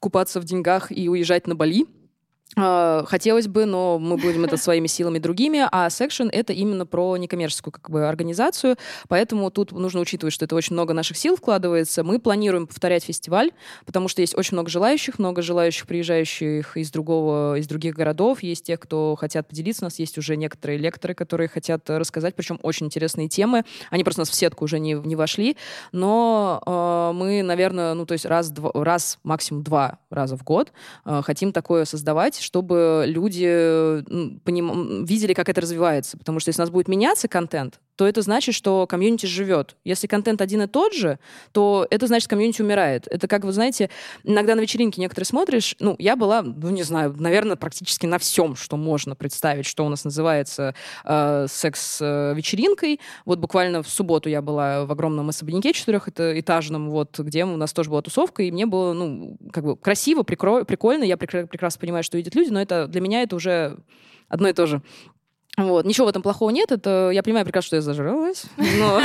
купаться 0.00 0.40
в 0.40 0.44
деньгах 0.44 0.92
и 0.92 1.08
уезжать 1.08 1.46
на 1.46 1.54
Бали. 1.54 1.86
А, 2.58 3.04
хотелось 3.06 3.48
бы, 3.48 3.66
но 3.66 3.98
мы 3.98 4.16
будем 4.16 4.44
это 4.46 4.56
своими 4.56 4.86
силами 4.86 5.18
другими, 5.18 5.68
а 5.70 5.88
Section— 5.88 6.30
это 6.32 6.54
именно 6.54 6.86
про 6.86 7.18
некоммерческую 7.18 7.70
как 7.70 7.90
бы, 7.90 8.08
организацию, 8.08 8.76
поэтому 9.08 9.50
тут 9.50 9.72
нужно 9.72 10.00
учитывать, 10.00 10.32
что 10.32 10.46
это 10.46 10.56
очень 10.56 10.72
много 10.72 10.94
наших 10.94 11.18
сил 11.18 11.36
вкладывается. 11.36 12.02
Мы 12.02 12.18
планируем 12.18 12.66
повторять 12.66 13.04
фестиваль, 13.04 13.50
потому 13.84 14.08
что 14.08 14.22
есть 14.22 14.34
очень 14.34 14.54
много 14.54 14.70
желающих, 14.70 15.18
много 15.18 15.42
желающих, 15.42 15.86
приезжающих 15.86 16.78
из, 16.78 16.90
другого, 16.90 17.58
из 17.58 17.66
других 17.66 17.94
городов, 17.94 18.42
есть 18.42 18.64
те, 18.64 18.78
кто 18.78 19.16
хотят 19.20 19.46
поделиться, 19.48 19.84
у 19.84 19.86
нас 19.86 19.98
есть 19.98 20.16
уже 20.16 20.36
некоторые 20.36 20.78
лекторы, 20.78 21.12
которые 21.12 21.48
хотят 21.48 21.90
рассказать, 21.90 22.34
причем 22.34 22.58
очень 22.62 22.86
интересные 22.86 23.28
темы. 23.28 23.64
Они 23.90 24.02
просто 24.02 24.20
у 24.20 24.22
нас 24.22 24.30
в 24.30 24.34
сетку 24.34 24.64
уже 24.64 24.78
не, 24.78 24.94
не 24.94 25.14
вошли, 25.14 25.58
но 25.92 26.62
э, 26.64 27.12
мы, 27.14 27.42
наверное, 27.42 27.92
ну, 27.92 28.06
то 28.06 28.12
есть 28.12 28.24
раз, 28.24 28.48
два, 28.48 28.70
раз, 28.72 29.18
максимум 29.24 29.62
два 29.62 29.98
раза 30.08 30.38
в 30.38 30.42
год 30.42 30.72
э, 31.04 31.20
хотим 31.22 31.52
такое 31.52 31.84
создавать, 31.84 32.45
чтобы 32.46 33.04
люди 33.06 34.02
поним... 34.44 35.04
видели, 35.04 35.34
как 35.34 35.48
это 35.48 35.60
развивается. 35.60 36.16
Потому 36.16 36.40
что 36.40 36.48
если 36.50 36.62
у 36.62 36.64
нас 36.64 36.70
будет 36.70 36.88
меняться 36.88 37.28
контент, 37.28 37.80
то 37.96 38.06
это 38.06 38.22
значит, 38.22 38.54
что 38.54 38.86
комьюнити 38.86 39.26
живет. 39.26 39.76
Если 39.84 40.06
контент 40.06 40.40
один 40.40 40.62
и 40.62 40.66
тот 40.66 40.92
же, 40.92 41.18
то 41.52 41.86
это 41.90 42.06
значит, 42.06 42.28
комьюнити 42.28 42.62
умирает. 42.62 43.06
Это 43.08 43.26
как, 43.26 43.44
вы 43.44 43.52
знаете, 43.52 43.90
иногда 44.22 44.54
на 44.54 44.60
вечеринке 44.60 45.00
некоторые 45.00 45.26
смотришь, 45.26 45.74
ну, 45.80 45.96
я 45.98 46.14
была, 46.16 46.42
ну, 46.42 46.70
не 46.70 46.82
знаю, 46.82 47.14
наверное, 47.18 47.56
практически 47.56 48.06
на 48.06 48.18
всем, 48.18 48.54
что 48.54 48.76
можно 48.76 49.16
представить, 49.16 49.66
что 49.66 49.84
у 49.84 49.88
нас 49.88 50.04
называется 50.04 50.74
э, 51.04 51.46
секс-вечеринкой. 51.48 53.00
Вот 53.24 53.38
буквально 53.38 53.82
в 53.82 53.88
субботу 53.88 54.28
я 54.28 54.42
была 54.42 54.84
в 54.84 54.92
огромном 54.92 55.30
особняке 55.30 55.72
четырехэтажном, 55.72 56.90
вот, 56.90 57.18
где 57.18 57.44
у 57.44 57.56
нас 57.56 57.72
тоже 57.72 57.90
была 57.90 58.02
тусовка, 58.02 58.42
и 58.42 58.50
мне 58.50 58.66
было, 58.66 58.92
ну, 58.92 59.38
как 59.52 59.64
бы 59.64 59.76
красиво, 59.76 60.22
прикольно, 60.22 61.04
я 61.04 61.16
прекрасно 61.16 61.80
понимаю, 61.80 62.04
что 62.04 62.18
видят 62.18 62.34
люди, 62.34 62.50
но 62.50 62.60
это 62.60 62.86
для 62.86 63.00
меня 63.00 63.22
это 63.22 63.36
уже 63.36 63.78
одно 64.28 64.48
и 64.48 64.52
то 64.52 64.66
же. 64.66 64.82
Вот. 65.56 65.86
Ничего 65.86 66.06
в 66.06 66.10
этом 66.10 66.20
плохого 66.20 66.50
нет. 66.50 66.70
Это 66.70 67.10
я 67.14 67.22
понимаю 67.22 67.46
прекрасно, 67.46 67.66
что 67.66 67.76
я 67.76 67.82
зажралась. 67.82 68.44
Но, 68.58 69.00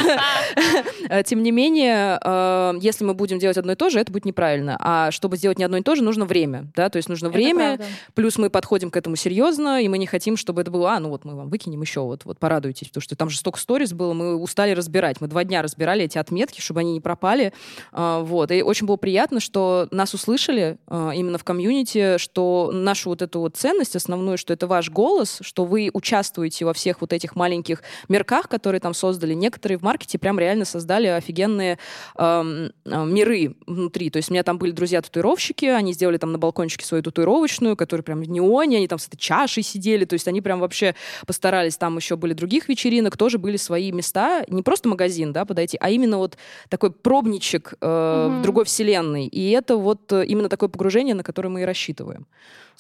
э, 1.10 1.24
тем 1.26 1.44
не 1.44 1.52
менее, 1.52 2.20
э, 2.22 2.74
если 2.82 3.06
мы 3.06 3.14
будем 3.14 3.40
делать 3.40 3.58
одно 3.58 3.72
и 3.72 3.76
то 3.76 3.90
же, 3.90 4.02
это 4.02 4.12
будет 4.12 4.26
неправильно. 4.26 4.76
А 4.82 5.12
чтобы 5.12 5.38
сделать 5.38 5.58
не 5.60 5.64
одно 5.64 5.78
и 5.78 5.82
то 5.82 5.96
же, 5.96 6.04
нужно 6.04 6.26
время. 6.26 6.68
Да? 6.76 6.90
То 6.90 6.98
есть 6.98 7.08
нужно 7.08 7.30
время, 7.30 7.80
плюс 8.16 8.38
мы 8.38 8.50
подходим 8.50 8.92
к 8.92 8.98
этому 8.98 9.16
серьезно, 9.16 9.82
и 9.82 9.88
мы 9.88 9.98
не 9.98 10.08
хотим, 10.08 10.36
чтобы 10.36 10.62
это 10.62 10.72
было, 10.72 10.92
а, 10.92 11.00
ну 11.00 11.08
вот 11.08 11.24
мы 11.24 11.36
вам 11.36 11.50
выкинем 11.50 11.82
еще, 11.82 12.02
вот, 12.02 12.26
вот 12.26 12.38
порадуйтесь, 12.38 12.90
потому 12.90 13.02
что 13.02 13.16
там 13.16 13.30
же 13.30 13.38
столько 13.38 13.58
сториз 13.58 13.94
было, 13.94 14.12
мы 14.12 14.36
устали 14.36 14.72
разбирать. 14.72 15.22
Мы 15.22 15.28
два 15.28 15.46
дня 15.46 15.62
разбирали 15.62 16.04
эти 16.04 16.18
отметки, 16.18 16.60
чтобы 16.60 16.82
они 16.82 16.92
не 16.92 17.02
пропали. 17.02 17.54
А, 17.94 18.20
вот. 18.20 18.52
И 18.52 18.62
очень 18.62 18.88
было 18.88 18.98
приятно, 18.98 19.40
что 19.40 19.88
нас 19.92 20.14
услышали 20.14 20.80
а, 20.88 21.12
именно 21.12 21.38
в 21.38 21.46
комьюнити, 21.46 22.18
что 22.18 22.72
нашу 22.74 23.12
вот 23.12 23.22
эту 23.22 23.40
вот 23.40 23.56
ценность 23.56 23.96
основную, 23.96 24.38
что 24.38 24.52
это 24.52 24.68
ваш 24.68 24.90
голос, 24.90 25.38
что 25.42 25.64
вы 25.64 25.90
участвуете 25.94 26.41
участвуете 26.42 26.66
во 26.66 26.74
всех 26.74 27.02
вот 27.02 27.14
этих 27.14 27.36
маленьких 27.36 27.82
мерках, 28.10 28.48
которые 28.48 28.80
там 28.80 28.94
создали. 28.94 29.34
Некоторые 29.34 29.78
в 29.78 29.82
маркете 29.82 30.18
прям 30.18 30.40
реально 30.40 30.66
создали 30.66 31.08
офигенные 31.08 31.78
э, 32.18 32.70
э, 32.86 33.06
миры 33.06 33.56
внутри. 33.68 34.10
То 34.10 34.18
есть 34.18 34.30
у 34.30 34.34
меня 34.34 34.44
там 34.44 34.58
были 34.58 34.72
друзья-татуировщики, 34.72 35.66
они 35.66 35.94
сделали 35.94 36.18
там 36.18 36.32
на 36.32 36.38
балкончике 36.38 36.86
свою 36.86 37.04
татуировочную, 37.04 37.76
которая 37.76 38.04
прям 38.04 38.22
в 38.22 38.30
неоне, 38.30 38.78
они 38.78 38.88
там 38.88 39.00
с 39.00 39.08
этой 39.08 39.18
чашей 39.18 39.64
сидели, 39.64 40.06
то 40.06 40.14
есть 40.14 40.28
они 40.28 40.42
прям 40.42 40.60
вообще 40.60 40.96
постарались. 41.26 41.78
Там 41.78 41.98
еще 41.98 42.16
были 42.16 42.34
других 42.34 42.70
вечеринок, 42.70 43.18
тоже 43.18 43.38
были 43.38 43.58
свои 43.58 43.92
места, 43.92 44.44
не 44.48 44.64
просто 44.64 44.90
магазин, 44.90 45.34
да, 45.34 45.46
подойти, 45.46 45.78
а 45.80 45.90
именно 45.90 46.18
вот 46.18 46.38
такой 46.70 46.92
пробничек 46.92 47.74
э, 47.74 47.86
mm-hmm. 47.86 48.40
в 48.40 48.42
другой 48.42 48.66
вселенной. 48.66 49.28
И 49.28 49.52
это 49.52 49.78
вот 49.78 50.12
э, 50.12 50.26
именно 50.26 50.50
такое 50.50 50.70
погружение, 50.70 51.16
на 51.16 51.24
которое 51.24 51.50
мы 51.50 51.62
и 51.62 51.66
рассчитываем. 51.66 52.26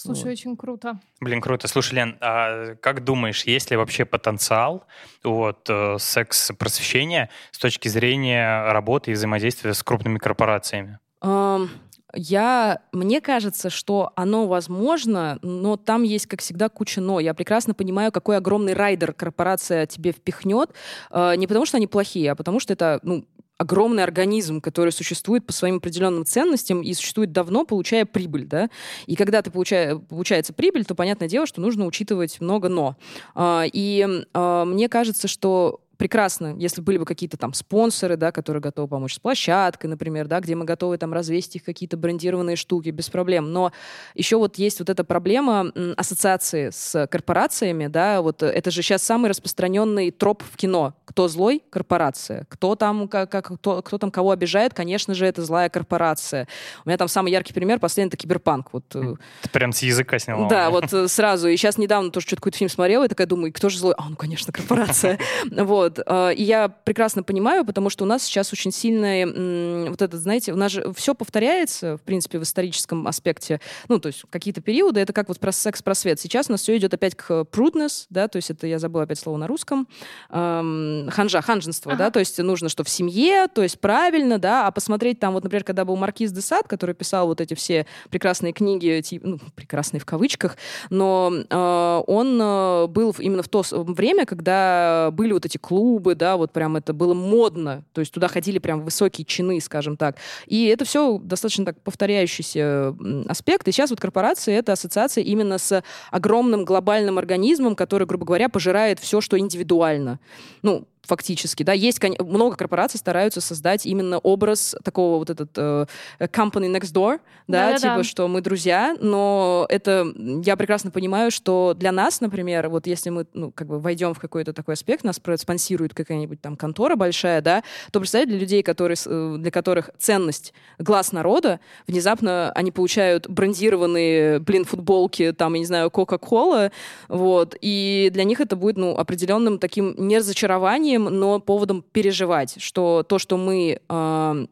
Слушай, 0.02 0.24
вот. 0.24 0.32
очень 0.32 0.58
круто. 0.58 1.00
Блин, 1.20 1.42
круто. 1.42 1.68
Слушай, 1.68 1.96
Лен, 1.96 2.18
а 2.22 2.76
как 2.76 3.04
думаешь, 3.04 3.44
есть 3.52 3.72
ли 3.72 3.78
вообще 3.78 4.06
потенциал 4.06 4.86
вот, 5.24 5.68
э, 5.70 5.98
секс-просвещения 6.00 7.30
с 7.52 7.60
точки 7.60 7.88
зрения 7.88 8.72
работы 8.72 9.12
и 9.12 9.14
взаимодействия 9.14 9.74
с 9.74 9.84
крупными 9.84 10.18
корпорациями? 10.18 11.00
Um... 11.24 11.70
Я, 12.14 12.82
мне 12.92 13.22
кажется, 13.22 13.70
что 13.70 14.12
оно 14.16 14.48
возможно, 14.48 15.40
но 15.42 15.78
там 15.78 16.04
есть, 16.04 16.26
как 16.26 16.42
всегда, 16.42 16.68
куча 16.68 17.00
«но». 17.00 17.20
Я 17.20 17.34
прекрасно 17.34 17.74
понимаю, 17.74 18.12
какой 18.12 18.38
огромный 18.38 18.74
райдер 18.74 19.14
корпорация 19.14 19.86
тебе 19.86 20.12
впихнет. 20.12 20.72
Э, 21.10 21.36
не 21.38 21.48
потому, 21.48 21.66
что 21.66 21.78
они 21.78 21.88
плохие, 21.88 22.32
а 22.32 22.36
потому, 22.36 22.60
что 22.60 22.74
это 22.74 23.00
ну, 23.04 23.26
огромный 23.62 24.04
организм, 24.04 24.60
который 24.60 24.92
существует 24.92 25.46
по 25.46 25.54
своим 25.54 25.78
определенным 25.78 26.26
ценностям 26.26 26.82
и 26.82 26.94
существует 26.96 27.32
давно, 27.32 27.64
получая 27.64 28.06
прибыль, 28.06 28.46
да. 28.46 28.70
И 29.06 29.16
когда 29.16 29.44
ты 29.44 29.52
получая, 29.52 29.98
получается 29.98 30.52
прибыль, 30.52 30.84
то 30.84 30.96
понятное 30.96 31.28
дело, 31.30 31.46
что 31.46 31.62
нужно 31.62 31.86
учитывать 31.86 32.42
много 32.42 32.70
но. 32.70 32.96
А, 33.36 33.64
и 33.72 34.26
а, 34.34 34.66
мне 34.66 34.90
кажется, 34.90 35.28
что 35.28 35.81
прекрасно, 36.02 36.56
если 36.58 36.82
были 36.82 36.98
бы 36.98 37.06
какие-то 37.06 37.38
там 37.38 37.54
спонсоры, 37.54 38.18
да, 38.18 38.32
которые 38.32 38.60
готовы 38.60 38.88
помочь 38.88 39.14
с 39.14 39.20
площадкой, 39.20 39.86
например, 39.86 40.26
да, 40.28 40.40
где 40.40 40.56
мы 40.56 40.66
готовы 40.66 40.98
там 40.98 41.14
развесить 41.14 41.58
их 41.58 41.64
какие-то 41.64 41.96
брендированные 41.96 42.56
штуки 42.56 42.90
без 42.90 43.08
проблем. 43.12 43.54
Но 43.54 43.72
еще 44.16 44.38
вот 44.38 44.58
есть 44.58 44.80
вот 44.80 44.90
эта 44.90 45.04
проблема 45.04 45.72
ассоциации 45.96 46.72
с 46.72 47.06
корпорациями, 47.06 47.86
да, 47.86 48.24
вот 48.24 48.42
это 48.42 48.72
же 48.72 48.82
сейчас 48.82 49.04
самый 49.04 49.30
распространенный 49.30 50.10
троп 50.10 50.42
в 50.42 50.58
кино. 50.58 50.96
Кто 51.06 51.28
злой? 51.28 51.62
Корпорация. 51.70 52.48
Кто 52.50 52.76
там, 52.76 53.08
как, 53.08 53.30
кто, 53.30 53.84
кто 53.84 53.98
там 54.00 54.10
кого 54.10 54.32
обижает? 54.32 54.74
Конечно 54.74 55.14
же, 55.14 55.28
это 55.28 55.44
злая 55.44 55.70
корпорация. 55.70 56.48
У 56.84 56.90
меня 56.90 56.98
там 56.98 57.10
самый 57.10 57.32
яркий 57.32 57.54
пример 57.54 57.78
последний 57.80 58.08
это 58.08 58.18
киберпанк. 58.18 58.74
Вот, 58.74 58.86
э, 58.96 59.14
Ты 59.44 59.50
прям 59.52 59.72
с 59.72 59.84
языка 59.84 60.18
сняла. 60.18 60.48
Да, 60.48 60.72
вот 60.72 60.92
э, 60.92 61.08
сразу. 61.08 61.48
И 61.48 61.58
сейчас 61.58 61.78
недавно 61.78 62.10
тоже 62.10 62.26
что-то 62.26 62.42
какой-то 62.42 62.58
фильм 62.58 62.72
смотрела, 62.72 63.06
и 63.06 63.08
такая 63.08 63.28
думаю, 63.28 63.54
кто 63.54 63.70
же 63.70 63.78
злой? 63.78 63.94
А, 64.00 64.10
ну, 64.10 64.16
конечно, 64.16 64.52
корпорация. 64.52 65.20
Вот. 65.52 65.91
Вот. 65.98 66.06
А, 66.08 66.30
и 66.30 66.44
я 66.44 66.70
прекрасно 66.70 67.24
понимаю, 67.24 67.66
потому 67.66 67.90
что 67.90 68.04
у 68.04 68.08
нас 68.08 68.24
сейчас 68.24 68.54
очень 68.54 68.72
сильное, 68.72 69.90
вот 69.90 70.02
это, 70.02 70.18
знаете, 70.18 70.54
у 70.54 70.56
нас 70.56 70.72
же 70.72 70.94
все 70.96 71.14
повторяется, 71.14 71.98
в 71.98 72.02
принципе, 72.02 72.40
в 72.40 72.44
историческом 72.44 73.08
аспекте. 73.08 73.60
Ну, 73.88 74.00
то 74.00 74.08
есть 74.08 74.24
какие-то 74.30 74.62
периоды, 74.62 75.00
это 75.00 75.14
как 75.14 75.28
вот 75.28 75.40
про 75.40 75.52
секс-просвет. 75.52 76.20
Сейчас 76.20 76.50
у 76.50 76.54
нас 76.54 76.62
все 76.62 76.78
идет 76.78 76.94
опять 76.94 77.16
к 77.16 77.30
prudness, 77.52 78.06
да, 78.10 78.28
то 78.28 78.38
есть 78.38 78.50
это, 78.50 78.68
я 78.68 78.80
забыла 78.80 79.04
опять 79.04 79.20
слово 79.20 79.38
на 79.38 79.48
русском, 79.48 79.88
ханжа, 80.30 81.42
ханженство, 81.42 81.94
ага. 81.94 82.06
да, 82.06 82.12
то 82.12 82.20
есть 82.20 82.38
нужно, 82.40 82.70
что 82.70 82.84
в 82.84 82.90
семье, 82.90 83.48
то 83.48 83.64
есть 83.64 83.80
правильно, 83.80 84.38
да, 84.40 84.68
а 84.68 84.72
посмотреть 84.72 85.20
там, 85.20 85.34
вот, 85.34 85.44
например, 85.44 85.64
когда 85.64 85.86
был 85.86 85.96
Маркиз 85.96 86.32
де 86.32 86.42
Сад, 86.42 86.68
который 86.68 86.96
писал 86.96 87.28
вот 87.28 87.42
эти 87.42 87.54
все 87.54 87.86
прекрасные 88.10 88.54
книги, 88.54 89.02
типа, 89.02 89.28
ну, 89.28 89.40
прекрасные 89.56 90.00
в 90.00 90.06
кавычках, 90.06 90.58
но 90.90 91.32
э, 91.32 92.04
он 92.08 92.40
э, 92.42 92.88
был 92.88 93.16
именно 93.20 93.44
в 93.44 93.50
то 93.50 93.64
время, 93.72 94.26
когда 94.26 95.10
были 95.12 95.34
вот 95.34 95.46
эти 95.46 95.58
клубы, 95.58 95.81
клубы, 95.82 96.14
да, 96.14 96.38
вот 96.38 96.52
прям 96.52 96.78
это 96.78 96.94
было 96.94 97.16
модно, 97.16 97.84
то 97.92 98.02
есть 98.02 98.14
туда 98.14 98.28
ходили 98.28 98.60
прям 98.60 98.82
высокие 98.82 99.26
чины, 99.26 99.60
скажем 99.60 99.98
так. 99.98 100.18
И 100.46 100.68
это 100.68 100.86
все 100.86 101.18
достаточно 101.18 101.66
так 101.66 101.82
повторяющийся 101.82 102.96
аспект. 103.28 103.68
И 103.68 103.72
сейчас 103.72 103.90
вот 103.90 104.00
корпорации— 104.00 104.54
это 104.56 104.74
ассоциация 104.74 105.24
именно 105.24 105.58
с 105.58 105.84
огромным 106.12 106.66
глобальным 106.66 107.18
организмом, 107.18 107.76
который, 107.76 108.06
грубо 108.06 108.28
говоря, 108.28 108.48
пожирает 108.48 109.00
все, 109.00 109.22
что 109.22 109.40
индивидуально. 109.40 110.20
Ну, 110.62 110.86
фактически, 111.04 111.64
да, 111.64 111.74
есть 111.74 112.02
много 112.20 112.56
корпораций 112.56 113.00
стараются 113.00 113.42
создать 113.42 113.86
именно 113.86 114.20
образ 114.20 114.76
такого 114.84 115.18
вот 115.18 115.30
этот 115.30 115.50
э, 115.58 115.86
company 116.20 116.72
next 116.72 116.94
door, 116.94 117.20
да, 117.48 117.72
да 117.72 117.78
типа, 117.78 117.98
да. 117.98 118.04
что 118.04 118.28
мы 118.28 118.42
друзья, 118.42 118.96
но 119.00 119.66
это 119.70 120.06
я 120.46 120.56
прекрасно 120.56 120.92
понимаю, 120.92 121.32
что 121.32 121.74
для 121.76 121.92
нас, 121.92 122.22
например, 122.22 122.70
вот 122.70 122.88
если 122.88 123.10
мы, 123.10 123.26
ну, 123.34 123.52
как 123.52 123.68
бы 123.68 123.80
войдем 123.80 124.14
в 124.14 124.20
какой-то 124.20 124.54
такой 124.54 124.76
аспект, 124.76 125.04
нас 125.04 125.20
спонсирует 125.38 125.94
какая-нибудь 125.94 126.40
там 126.42 126.56
контора 126.56 126.96
большая, 126.96 127.42
да, 127.42 127.64
то 127.92 128.00
представляете, 128.00 128.32
для 128.32 128.40
людей, 128.40 128.64
которые, 128.64 128.98
э, 129.06 129.36
для 129.40 129.52
которых 129.52 129.90
ценность 129.98 130.54
глаз 130.78 131.12
народа, 131.12 131.60
внезапно 131.88 132.52
они 132.54 132.72
получают 132.72 133.28
брендированные, 133.28 134.40
блин, 134.40 134.66
футболки, 134.66 135.32
там, 135.34 135.54
я 135.56 135.60
не 135.60 135.66
знаю, 135.66 135.90
Кока-Кола, 135.90 136.72
вот, 137.08 137.56
и 137.60 138.10
для 138.14 138.24
них 138.24 138.40
это 138.40 138.56
будет, 138.56 138.78
ну, 138.78 138.96
определенным 138.96 139.58
таким 139.58 139.96
не 139.98 140.20
разочарованием, 140.20 140.91
оправданием, 140.92 141.20
но 141.20 141.40
поводом 141.40 141.82
переживать, 141.82 142.62
что 142.62 143.04
то, 143.08 143.20
что 143.20 143.38
мы 143.38 143.80
э, 143.88 144.46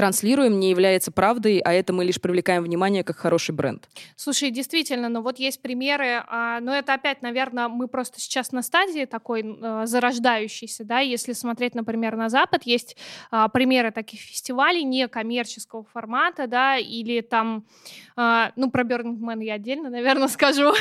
транслируем, 0.00 0.58
не 0.58 0.70
является 0.70 1.12
правдой, 1.12 1.58
а 1.58 1.74
это 1.74 1.92
мы 1.92 2.06
лишь 2.06 2.18
привлекаем 2.18 2.62
внимание 2.62 3.04
как 3.04 3.18
хороший 3.18 3.54
бренд. 3.54 3.86
Слушай, 4.16 4.50
действительно, 4.50 5.10
но 5.10 5.18
ну 5.18 5.24
вот 5.24 5.38
есть 5.38 5.60
примеры, 5.60 6.24
а, 6.26 6.60
но 6.60 6.74
это 6.74 6.94
опять, 6.94 7.20
наверное, 7.20 7.68
мы 7.68 7.86
просто 7.86 8.18
сейчас 8.18 8.50
на 8.50 8.62
стадии 8.62 9.04
такой 9.04 9.44
а, 9.44 9.84
зарождающейся, 9.84 10.84
да, 10.84 11.00
если 11.00 11.34
смотреть, 11.34 11.74
например, 11.74 12.16
на 12.16 12.30
Запад, 12.30 12.62
есть 12.62 12.96
а, 13.30 13.48
примеры 13.48 13.90
таких 13.90 14.20
фестивалей 14.20 14.84
некоммерческого 14.84 15.84
формата, 15.84 16.46
да, 16.46 16.78
или 16.78 17.20
там, 17.20 17.66
а, 18.16 18.52
ну, 18.56 18.70
про 18.70 18.84
Man 18.84 19.44
я 19.44 19.54
отдельно, 19.54 19.90
наверное, 19.90 20.28
скажу, 20.28 20.72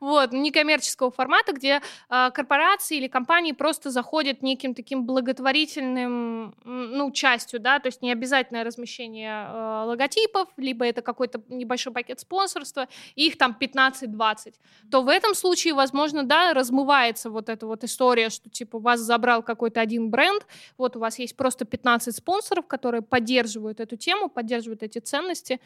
вот, 0.00 0.32
некоммерческого 0.32 1.10
формата, 1.10 1.52
где 1.52 1.82
а, 2.08 2.30
корпорации 2.30 2.96
или 2.96 3.06
компании 3.06 3.52
просто 3.52 3.90
заходят 3.90 4.40
неким 4.40 4.72
таким 4.72 5.04
благотворительным, 5.04 6.54
ну, 6.64 7.10
частью, 7.12 7.60
да, 7.60 7.80
то 7.80 7.88
есть 7.88 8.00
не 8.00 8.10
обязательно 8.10 8.45
обязательное 8.46 8.64
размещение 8.64 9.46
э, 9.48 9.84
логотипов, 9.86 10.48
либо 10.56 10.84
это 10.84 11.02
какой-то 11.02 11.42
небольшой 11.48 11.92
пакет 11.92 12.20
спонсорства, 12.20 12.88
и 13.14 13.26
их 13.26 13.38
там 13.38 13.56
15-20, 13.58 14.54
то 14.90 15.02
в 15.02 15.08
этом 15.08 15.34
случае, 15.34 15.74
возможно, 15.74 16.22
да, 16.22 16.54
размывается 16.54 17.30
вот 17.30 17.48
эта 17.48 17.66
вот 17.66 17.84
история, 17.84 18.30
что 18.30 18.48
типа 18.50 18.78
вас 18.78 19.00
забрал 19.00 19.42
какой-то 19.42 19.80
один 19.80 20.10
бренд, 20.10 20.46
вот 20.78 20.96
у 20.96 21.00
вас 21.00 21.18
есть 21.18 21.36
просто 21.36 21.64
15 21.64 22.14
спонсоров, 22.14 22.66
которые 22.66 23.02
поддерживают 23.02 23.80
эту 23.80 23.96
тему, 23.96 24.28
поддерживают 24.28 24.82
эти 24.82 24.98
ценности, 24.98 25.60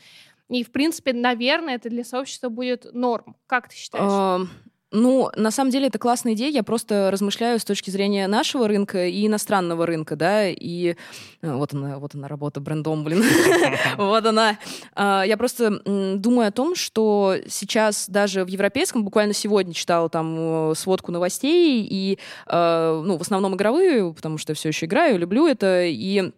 и, 0.49 0.65
в 0.65 0.73
принципе, 0.73 1.13
наверное, 1.13 1.77
это 1.77 1.89
для 1.89 2.05
сообщества 2.05 2.49
будет 2.49 2.93
норм. 2.93 3.37
Как 3.47 3.69
ты 3.69 3.77
считаешь? 3.77 4.49
Ну, 4.93 5.31
на 5.37 5.51
самом 5.51 5.71
деле, 5.71 5.87
это 5.87 5.99
классная 5.99 6.33
идея. 6.35 6.51
Я 6.51 6.63
просто 6.65 7.11
размышляю 7.13 7.61
с 7.61 7.65
точки 7.65 7.91
зрения 7.91 8.27
нашего 8.27 8.67
рынка 8.67 9.07
и 9.07 9.27
иностранного 9.27 9.87
рынка, 9.87 10.17
да, 10.17 10.49
и 10.49 10.97
э, 11.43 11.55
вот 11.55 11.73
она, 11.73 11.99
вот 11.99 12.15
она 12.15 12.27
работа 12.27 12.61
брендом, 12.61 13.05
блин. 13.05 13.23
Вот 13.97 14.27
она. 14.27 14.59
А, 14.95 15.23
я 15.23 15.37
просто 15.37 15.81
думаю 15.81 16.49
о 16.49 16.53
том, 16.53 16.75
что 16.75 17.37
сейчас 17.49 18.09
даже 18.09 18.45
в 18.45 18.49
европейском, 18.49 19.05
буквально 19.05 19.33
сегодня 19.33 19.75
читала 19.75 20.09
там 20.09 20.75
сводку 20.75 21.13
новостей, 21.13 21.87
и, 21.89 22.19
э, 22.47 23.03
ну, 23.05 23.17
в 23.17 23.21
основном 23.21 23.55
игровые, 23.55 24.13
потому 24.13 24.39
что 24.39 24.55
все 24.55 24.69
еще 24.69 24.87
играю, 24.87 25.19
люблю 25.19 25.47
это, 25.47 25.85
и 25.85 26.33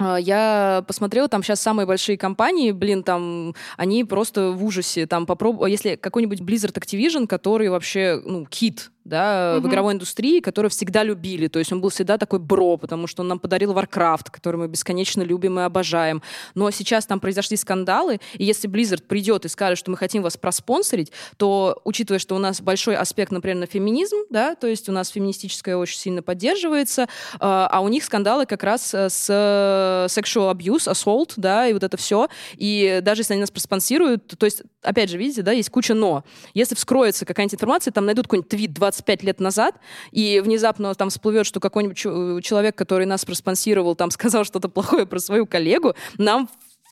я 0.00 0.84
посмотрела, 0.86 1.28
там 1.28 1.42
сейчас 1.42 1.60
самые 1.60 1.86
большие 1.86 2.16
компании, 2.16 2.72
блин, 2.72 3.02
там 3.02 3.54
они 3.76 4.04
просто 4.04 4.50
в 4.52 4.64
ужасе. 4.64 5.06
Там 5.06 5.26
попробуй, 5.26 5.70
если 5.70 5.96
какой-нибудь 5.96 6.40
Blizzard 6.40 6.74
Activision, 6.74 7.26
который 7.26 7.68
вообще, 7.68 8.20
ну, 8.24 8.46
кит, 8.46 8.90
да, 9.08 9.56
угу. 9.56 9.66
в 9.66 9.70
игровой 9.70 9.94
индустрии, 9.94 10.40
которую 10.40 10.70
всегда 10.70 11.02
любили. 11.02 11.48
То 11.48 11.58
есть 11.58 11.72
он 11.72 11.80
был 11.80 11.90
всегда 11.90 12.18
такой 12.18 12.38
бро, 12.38 12.76
потому 12.76 13.06
что 13.06 13.22
он 13.22 13.28
нам 13.28 13.38
подарил 13.38 13.72
Warcraft, 13.72 14.26
который 14.30 14.56
мы 14.56 14.68
бесконечно 14.68 15.22
любим 15.22 15.58
и 15.58 15.62
обожаем. 15.62 16.22
Но 16.54 16.70
сейчас 16.70 17.06
там 17.06 17.20
произошли 17.20 17.56
скандалы, 17.56 18.20
и 18.34 18.44
если 18.44 18.68
Blizzard 18.68 19.02
придет 19.02 19.44
и 19.44 19.48
скажет, 19.48 19.78
что 19.78 19.90
мы 19.90 19.96
хотим 19.96 20.22
вас 20.22 20.36
проспонсорить, 20.36 21.12
то, 21.36 21.80
учитывая, 21.84 22.18
что 22.18 22.34
у 22.36 22.38
нас 22.38 22.60
большой 22.60 22.96
аспект, 22.96 23.32
например, 23.32 23.56
на 23.58 23.66
феминизм, 23.66 24.16
да, 24.30 24.54
то 24.54 24.66
есть 24.66 24.88
у 24.88 24.92
нас 24.92 25.08
феминистическое 25.08 25.76
очень 25.76 25.98
сильно 25.98 26.22
поддерживается, 26.22 27.02
э, 27.02 27.06
а 27.40 27.80
у 27.80 27.88
них 27.88 28.04
скандалы 28.04 28.46
как 28.46 28.62
раз 28.62 28.92
э, 28.94 29.08
с 29.08 29.26
э, 29.28 30.06
sexual 30.08 30.52
abuse, 30.54 30.90
assault, 30.90 31.32
да, 31.36 31.66
и 31.66 31.72
вот 31.72 31.82
это 31.82 31.96
все. 31.96 32.28
И 32.56 33.00
даже 33.02 33.22
если 33.22 33.34
они 33.34 33.40
нас 33.40 33.50
проспонсируют, 33.50 34.34
то 34.38 34.44
есть, 34.44 34.62
опять 34.82 35.10
же, 35.10 35.18
видите, 35.18 35.42
да, 35.42 35.52
есть 35.52 35.70
куча 35.70 35.94
но. 35.94 36.24
Если 36.54 36.74
вскроется 36.74 37.24
какая-нибудь 37.24 37.54
информация, 37.54 37.92
там 37.92 38.06
найдут 38.06 38.26
какой-нибудь 38.26 38.48
твит 38.48 38.72
20 38.72 38.97
25 38.98 39.22
лет 39.22 39.40
назад, 39.40 39.76
и 40.10 40.40
внезапно 40.40 40.94
там 40.94 41.10
всплывет, 41.10 41.46
что 41.46 41.60
какой-нибудь 41.60 41.96
человек, 42.44 42.76
который 42.76 43.06
нас 43.06 43.24
проспонсировал, 43.24 43.94
там 43.94 44.10
сказал 44.10 44.44
что-то 44.44 44.68
плохое 44.68 45.06
про 45.06 45.18
свою 45.18 45.46
коллегу, 45.46 45.94
нам 46.18 46.48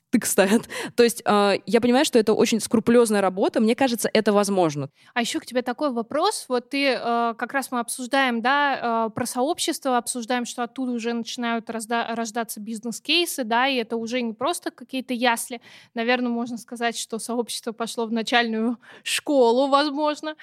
тык 0.09 0.25
ставят. 0.25 0.69
То 0.95 1.03
есть 1.03 1.21
э, 1.25 1.59
я 1.65 1.81
понимаю, 1.81 2.05
что 2.05 2.17
это 2.17 2.33
очень 2.33 2.59
скрупулезная 2.61 3.21
работа. 3.21 3.59
Мне 3.59 3.75
кажется, 3.75 4.09
это 4.13 4.31
возможно. 4.31 4.89
А 5.13 5.21
еще 5.21 5.39
к 5.39 5.45
тебе 5.45 5.61
такой 5.61 5.91
вопрос. 5.91 6.45
Вот 6.47 6.69
ты, 6.69 6.93
э, 6.93 7.33
как 7.37 7.51
раз 7.51 7.71
мы 7.71 7.79
обсуждаем, 7.79 8.41
да, 8.41 9.07
э, 9.07 9.09
про 9.13 9.25
сообщество, 9.25 9.97
обсуждаем, 9.97 10.45
что 10.45 10.63
оттуда 10.63 10.93
уже 10.93 11.11
начинают 11.11 11.69
разда- 11.69 12.15
рождаться 12.15 12.61
бизнес-кейсы, 12.61 13.43
да, 13.43 13.67
и 13.67 13.75
это 13.75 13.97
уже 13.97 14.21
не 14.21 14.33
просто 14.33 14.71
какие-то 14.71 15.13
ясли. 15.13 15.61
Наверное, 15.93 16.29
можно 16.29 16.57
сказать, 16.57 16.97
что 16.97 17.19
сообщество 17.19 17.73
пошло 17.73 18.05
в 18.05 18.11
начальную 18.13 18.77
школу, 19.03 19.67
возможно. 19.67 20.35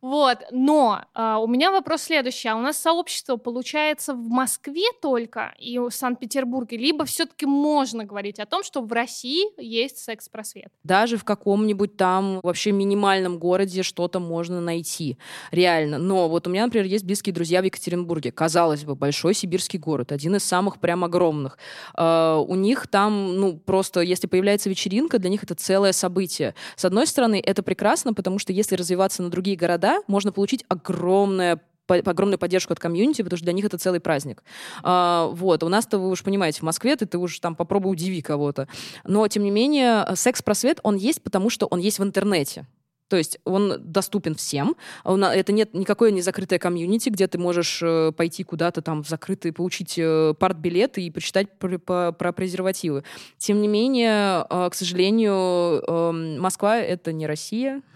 Вот, 0.00 0.38
но 0.50 1.02
э, 1.14 1.36
у 1.40 1.46
меня 1.46 1.70
вопрос 1.70 2.02
следующий. 2.02 2.48
А 2.48 2.56
у 2.56 2.60
нас 2.60 2.76
сообщество 2.76 3.36
получается 3.36 4.14
в 4.14 4.28
Москве 4.28 4.84
только 5.00 5.54
и 5.58 5.78
в 5.78 5.90
Санкт-Петербурге, 5.90 6.76
либо 6.76 7.04
все-таки 7.04 7.46
можно 7.46 8.04
говорить 8.04 8.38
о 8.38 8.46
том, 8.46 8.62
что 8.62 8.82
в 8.82 8.92
России 8.92 9.46
есть 9.60 9.98
секс-просвет? 9.98 10.68
Даже 10.84 11.16
в 11.16 11.24
каком-нибудь 11.24 11.96
там 11.96 12.40
вообще 12.42 12.72
минимальном 12.72 13.38
городе 13.38 13.82
что-то 13.82 14.20
можно 14.20 14.60
найти, 14.60 15.18
реально. 15.50 15.98
Но 15.98 16.28
вот 16.28 16.46
у 16.46 16.50
меня, 16.50 16.64
например, 16.64 16.86
есть 16.86 17.04
близкие 17.04 17.34
друзья 17.34 17.62
в 17.62 17.64
Екатеринбурге. 17.64 18.32
Казалось 18.32 18.84
бы, 18.84 18.94
большой 18.94 19.34
сибирский 19.34 19.78
город, 19.78 20.12
один 20.12 20.36
из 20.36 20.44
самых 20.44 20.78
прям 20.78 21.04
огромных. 21.04 21.58
Э, 21.96 22.42
у 22.46 22.54
них 22.54 22.86
там, 22.88 23.36
ну, 23.36 23.56
просто, 23.56 24.00
если 24.00 24.26
появляется 24.26 24.68
вечеринка, 24.68 25.18
для 25.18 25.30
них 25.30 25.42
это 25.42 25.54
целое 25.54 25.92
событие. 25.92 26.54
С 26.76 26.84
одной 26.84 27.06
стороны, 27.06 27.42
это 27.44 27.62
прекрасно, 27.62 28.14
потому 28.14 28.38
что 28.38 28.52
если 28.52 28.76
развиваться 28.76 29.22
на 29.22 29.30
другие 29.30 29.56
города, 29.56 29.85
города 29.86 30.02
можно 30.06 30.32
получить 30.32 30.64
огромное 30.68 31.60
огромную 31.88 32.36
поддержку 32.36 32.72
от 32.72 32.80
комьюнити, 32.80 33.22
потому 33.22 33.36
что 33.36 33.44
для 33.44 33.52
них 33.52 33.64
это 33.64 33.78
целый 33.78 34.00
праздник. 34.00 34.42
А, 34.82 35.28
вот. 35.28 35.62
У 35.62 35.68
нас-то, 35.68 36.00
вы 36.00 36.10
уж 36.10 36.24
понимаете, 36.24 36.58
в 36.58 36.62
Москве 36.64 36.96
ты, 36.96 37.06
ты 37.06 37.16
уж 37.16 37.38
там 37.38 37.54
попробуй 37.54 37.92
удиви 37.92 38.22
кого-то. 38.22 38.66
Но, 39.04 39.28
тем 39.28 39.44
не 39.44 39.52
менее, 39.52 40.04
секс-просвет, 40.16 40.80
он 40.82 40.96
есть, 40.96 41.22
потому 41.22 41.48
что 41.48 41.66
он 41.66 41.78
есть 41.78 42.00
в 42.00 42.02
интернете. 42.02 42.66
То 43.06 43.16
есть 43.16 43.38
он 43.44 43.74
доступен 43.78 44.34
всем. 44.34 44.74
Это 45.04 45.52
нет 45.52 45.74
никакое 45.74 46.10
не 46.10 46.22
закрытое 46.22 46.58
комьюнити, 46.58 47.08
где 47.08 47.28
ты 47.28 47.38
можешь 47.38 47.80
э, 47.80 48.10
пойти 48.10 48.42
куда-то 48.42 48.82
там 48.82 49.04
в 49.04 49.08
закрытый, 49.08 49.52
получить 49.52 49.94
э, 49.96 50.34
парт-билет 50.36 50.98
и 50.98 51.12
прочитать 51.12 51.56
про, 51.56 51.78
про, 51.78 52.32
презервативы. 52.32 53.04
Тем 53.38 53.62
не 53.62 53.68
менее, 53.68 54.44
э, 54.50 54.70
к 54.70 54.74
сожалению, 54.74 55.84
эм, 55.86 56.40
Москва— 56.40 56.78
это 56.78 57.12
не 57.12 57.28
Россия, 57.28 57.76
а, 57.76 57.95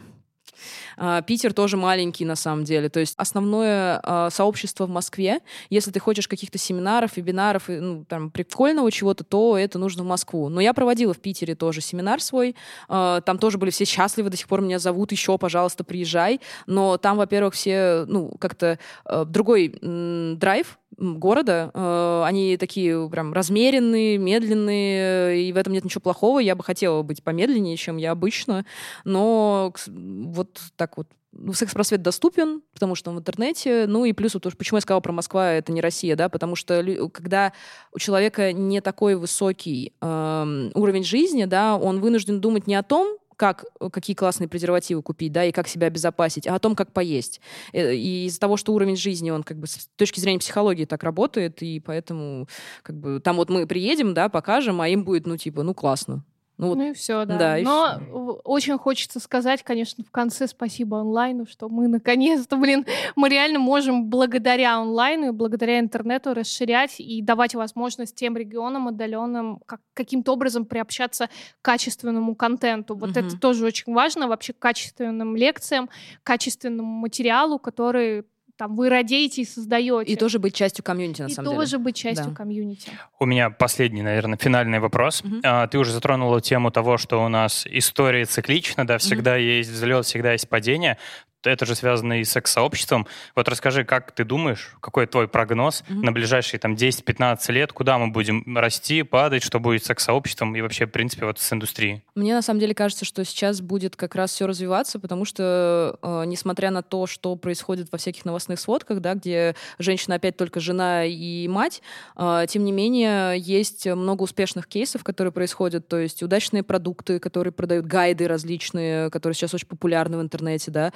Питер 1.27 1.53
тоже 1.53 1.77
маленький 1.77 2.25
на 2.25 2.37
самом 2.37 2.65
деле. 2.65 2.89
То 2.89 3.01
есть 3.01 3.15
основное 3.17 4.01
а, 4.03 4.31
сообщество 4.31 4.87
в 4.87 4.91
Москве, 4.91 5.41
если 5.69 5.91
ты 5.91 6.01
хочешь 6.01 6.29
каких-то 6.29 6.59
семинаров, 6.59 7.17
вебинаров, 7.17 7.65
ну, 7.69 8.05
там, 8.05 8.31
прикольного 8.31 8.91
чего-то, 8.91 9.25
то 9.25 9.57
это 9.57 9.79
нужно 9.79 10.03
в 10.03 10.07
Москву. 10.07 10.49
Но 10.49 10.61
я 10.61 10.75
проводила 10.75 11.15
в 11.15 11.19
Питере 11.19 11.55
тоже 11.55 11.81
семинар 11.81 12.21
свой. 12.21 12.57
А, 12.89 13.21
там 13.21 13.39
тоже 13.39 13.59
были 13.59 13.71
все 13.71 13.85
счастливы, 13.85 14.31
до 14.31 14.37
сих 14.37 14.49
пор 14.49 14.61
меня 14.61 14.79
зовут 14.79 15.13
еще, 15.13 15.39
пожалуйста, 15.39 15.85
приезжай. 15.85 16.41
Но 16.67 16.97
там, 16.97 17.17
во-первых, 17.17 17.55
все, 17.55 18.05
ну, 18.07 18.33
как-то 18.39 18.79
другой 19.27 19.79
драйв, 19.81 20.79
города. 21.01 21.71
Э, 21.75 22.23
они 22.27 22.57
такие 22.57 23.09
прям 23.11 23.33
размеренные, 23.33 24.19
медленные, 24.19 25.43
и 25.43 25.53
в 25.53 25.57
этом 25.57 25.73
нет 25.73 25.85
ничего 25.85 26.03
плохого. 26.03 26.39
Я 26.39 26.55
бы 26.55 26.63
хотела 26.63 27.03
быть 27.03 27.25
помедленнее, 27.25 27.77
чем 27.77 27.97
я 27.97 28.13
обычно, 28.13 28.65
но 29.05 29.73
вот 29.87 30.61
так 30.77 30.97
вот 30.97 31.09
ну, 31.33 31.53
секс-просвет 31.53 32.03
доступен, 32.03 32.63
потому 32.75 32.95
что 32.95 33.11
он 33.11 33.17
в 33.17 33.21
интернете. 33.21 33.87
Ну 33.87 34.05
и 34.05 34.13
плюс, 34.13 34.35
вот, 34.35 34.43
почему 34.57 34.79
я 34.79 34.81
сказала 34.81 35.01
про 35.01 35.13
Москва, 35.13 35.53
это 35.53 35.73
не 35.73 35.81
Россия, 35.81 36.17
да, 36.17 36.29
потому 36.29 36.57
что 36.57 36.83
когда 37.13 37.53
у 37.93 37.99
человека 37.99 38.53
не 38.53 38.81
такой 38.81 39.15
высокий 39.15 39.93
э, 40.01 40.71
уровень 40.75 41.05
жизни, 41.05 41.45
да, 41.45 41.77
он 41.77 42.01
вынужден 42.01 42.41
думать 42.41 42.67
не 42.67 42.75
о 42.75 42.83
том, 42.83 43.17
как, 43.41 43.65
э, 43.81 43.89
какие 43.91 44.15
классные 44.15 44.49
презервативы 44.49 45.01
купить, 45.01 45.33
да, 45.33 45.47
и 45.47 45.51
как 45.51 45.67
себя 45.67 45.87
обезопасить, 45.87 46.47
а 46.47 46.55
о 46.57 46.59
том, 46.59 46.77
как 46.77 46.93
поесть. 46.93 47.41
Э, 47.73 47.95
и 47.95 48.27
из-за 48.27 48.39
того, 48.39 48.59
что 48.59 48.75
уровень 48.75 48.97
жизни, 48.97 49.31
он 49.31 49.45
как 49.45 49.59
бы 49.59 49.67
с 49.67 49.89
точки 49.97 50.21
зрения 50.21 50.41
психологии 50.41 50.85
так 50.85 51.03
работает, 51.03 51.63
и 51.63 51.81
поэтому 51.81 52.49
как 52.83 52.97
бы 53.01 53.19
там 53.19 53.37
вот 53.37 53.49
мы 53.49 53.67
приедем, 53.67 54.13
да, 54.13 54.29
покажем, 54.29 54.83
а 54.83 54.89
им 54.91 55.05
будет, 55.05 55.27
ну, 55.27 55.39
типа, 55.39 55.63
ну, 55.63 55.73
классно. 55.73 56.23
Ну, 56.61 56.75
ну 56.75 56.91
и 56.91 56.93
все, 56.93 57.25
да. 57.25 57.39
да 57.39 57.59
Но 57.63 57.99
все. 57.99 58.41
очень 58.45 58.79
хочется 58.79 59.21
сказать, 59.21 59.63
конечно, 59.63 60.05
в 60.05 60.11
конце 60.11 60.47
спасибо 60.47 61.01
онлайну, 61.01 61.47
что 61.47 61.69
мы 61.69 61.89
наконец-то, 61.89 62.57
блин, 62.57 62.87
мы 63.17 63.29
реально 63.29 63.59
можем 63.59 64.07
благодаря 64.07 64.77
онлайну 64.77 65.29
и 65.29 65.31
благодаря 65.31 65.81
интернету 65.81 66.35
расширять 66.35 66.97
и 66.99 67.23
давать 67.23 67.55
возможность 67.55 68.15
тем 68.15 68.37
регионам 68.37 68.89
отдаленным 68.89 69.61
как, 69.67 69.81
каким-то 69.95 70.33
образом 70.33 70.65
приобщаться 70.65 71.29
к 71.61 71.65
качественному 71.65 72.35
контенту. 72.35 72.95
Вот 72.95 73.11
угу. 73.11 73.21
это 73.21 73.39
тоже 73.39 73.65
очень 73.65 73.93
важно, 73.93 74.29
вообще 74.29 74.53
к 74.53 74.59
качественным 74.59 75.37
лекциям, 75.37 75.89
качественному 76.23 77.01
материалу, 77.01 77.59
который 77.59 78.25
там 78.61 78.77
вы 78.77 78.91
радеете 78.91 79.41
и 79.41 79.45
создаете. 79.47 80.13
И 80.13 80.17
тоже 80.17 80.39
быть 80.39 80.55
частью 80.55 80.85
комьюнити, 80.85 81.23
на 81.23 81.29
и 81.29 81.31
самом 81.31 81.47
деле. 81.49 81.57
И 81.57 81.61
тоже 81.61 81.79
быть 81.79 81.97
частью 81.97 82.27
да. 82.27 82.35
комьюнити. 82.35 82.91
У 83.19 83.25
меня 83.25 83.49
последний, 83.49 84.03
наверное, 84.03 84.37
финальный 84.37 84.81
вопрос. 84.81 85.23
Угу. 85.25 85.37
А, 85.43 85.67
ты 85.67 85.79
уже 85.79 85.93
затронула 85.93 86.43
тему 86.43 86.71
того, 86.71 86.99
что 86.99 87.25
у 87.25 87.29
нас 87.29 87.67
история 87.71 88.27
циклична, 88.27 88.87
да, 88.87 88.99
всегда 88.99 89.33
угу. 89.33 89.41
есть 89.41 89.71
взлет, 89.71 90.05
всегда 90.05 90.33
есть 90.33 90.47
падение 90.47 90.99
это 91.45 91.67
же 91.67 91.75
связано 91.75 92.21
и 92.21 92.25
с 92.25 92.33
секс-сообществом. 92.33 93.07
Вот 93.35 93.49
расскажи, 93.49 93.85
как 93.85 94.13
ты 94.13 94.25
думаешь, 94.25 94.75
какой 94.81 95.07
твой 95.07 95.29
прогноз 95.29 95.83
mm-hmm. 95.83 96.01
на 96.03 96.13
ближайшие 96.13 96.61
там 96.61 96.75
10-15 96.75 97.53
лет, 97.53 97.73
куда 97.73 97.99
мы 97.99 98.09
будем 98.09 98.57
расти, 98.57 99.03
падать, 99.03 99.43
что 99.43 99.61
будет 99.61 99.83
с 99.83 99.87
секс-сообществом 99.87 100.55
и 100.57 100.61
вообще, 100.61 100.87
в 100.87 100.91
принципе, 100.91 101.27
вот 101.27 101.39
с 101.39 101.53
индустрией? 101.53 102.03
Мне 102.15 102.35
на 102.35 102.43
самом 102.43 102.61
деле 102.61 102.75
кажется, 102.75 103.05
что 103.05 103.25
сейчас 103.25 103.61
будет 103.61 103.97
как 103.97 104.15
раз 104.15 104.33
все 104.33 104.47
развиваться, 104.47 104.99
потому 104.99 105.25
что, 105.25 105.99
э, 106.03 106.25
несмотря 106.27 106.71
на 106.71 106.83
то, 106.83 107.07
что 107.07 107.35
происходит 107.37 107.91
во 107.93 107.99
всяких 107.99 108.25
новостных 108.25 108.61
сводках, 108.61 109.01
да, 109.01 109.15
где 109.15 109.55
женщина 109.79 110.17
опять 110.17 110.37
только 110.37 110.61
жена 110.61 111.05
и 111.05 111.49
мать, 111.49 111.83
э, 112.17 112.47
тем 112.49 112.65
не 112.65 112.73
менее, 112.73 113.39
есть 113.39 113.87
много 113.87 114.23
успешных 114.23 114.67
кейсов, 114.67 115.05
которые 115.05 115.33
происходят, 115.33 115.89
то 115.89 115.99
есть 115.99 116.23
удачные 116.23 116.63
продукты, 116.63 117.19
которые 117.19 117.53
продают 117.53 117.87
гайды 117.87 118.29
различные, 118.29 119.11
которые 119.11 119.35
сейчас 119.35 119.55
очень 119.55 119.67
популярны 119.67 120.19
в 120.19 120.21
интернете, 120.21 120.71
да, 120.71 120.93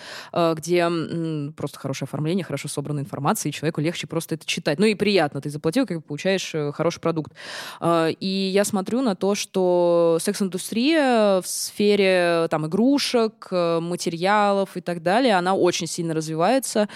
где 0.56 0.78
м, 0.78 1.52
просто 1.56 1.78
хорошее 1.78 2.06
оформление, 2.06 2.44
хорошо 2.44 2.68
собранная 2.68 3.02
информация, 3.04 3.50
и 3.50 3.52
человеку 3.52 3.80
легче 3.80 4.06
просто 4.06 4.34
это 4.34 4.46
читать. 4.46 4.78
Ну 4.78 4.86
и 4.86 4.94
приятно, 4.94 5.40
ты 5.40 5.50
заплатил, 5.50 5.86
как 5.86 6.04
получаешь 6.04 6.54
э, 6.54 6.72
хороший 6.72 7.00
продукт. 7.00 7.32
Э, 7.80 8.10
И 8.20 8.50
я 8.52 8.64
смотрю 8.64 9.02
на 9.02 9.14
то, 9.14 9.34
что 9.34 10.18
секс-индустрия 10.20 11.40
в 11.40 11.46
сфере 11.46 12.48
там 12.50 12.66
игрушек, 12.66 13.48
э, 13.50 13.80
материалов 13.80 14.76
и 14.76 14.80
так 14.80 15.02
далее, 15.02 15.34
она 15.36 15.54
очень 15.54 15.86
сильно 15.86 16.14
развивается. 16.14 16.88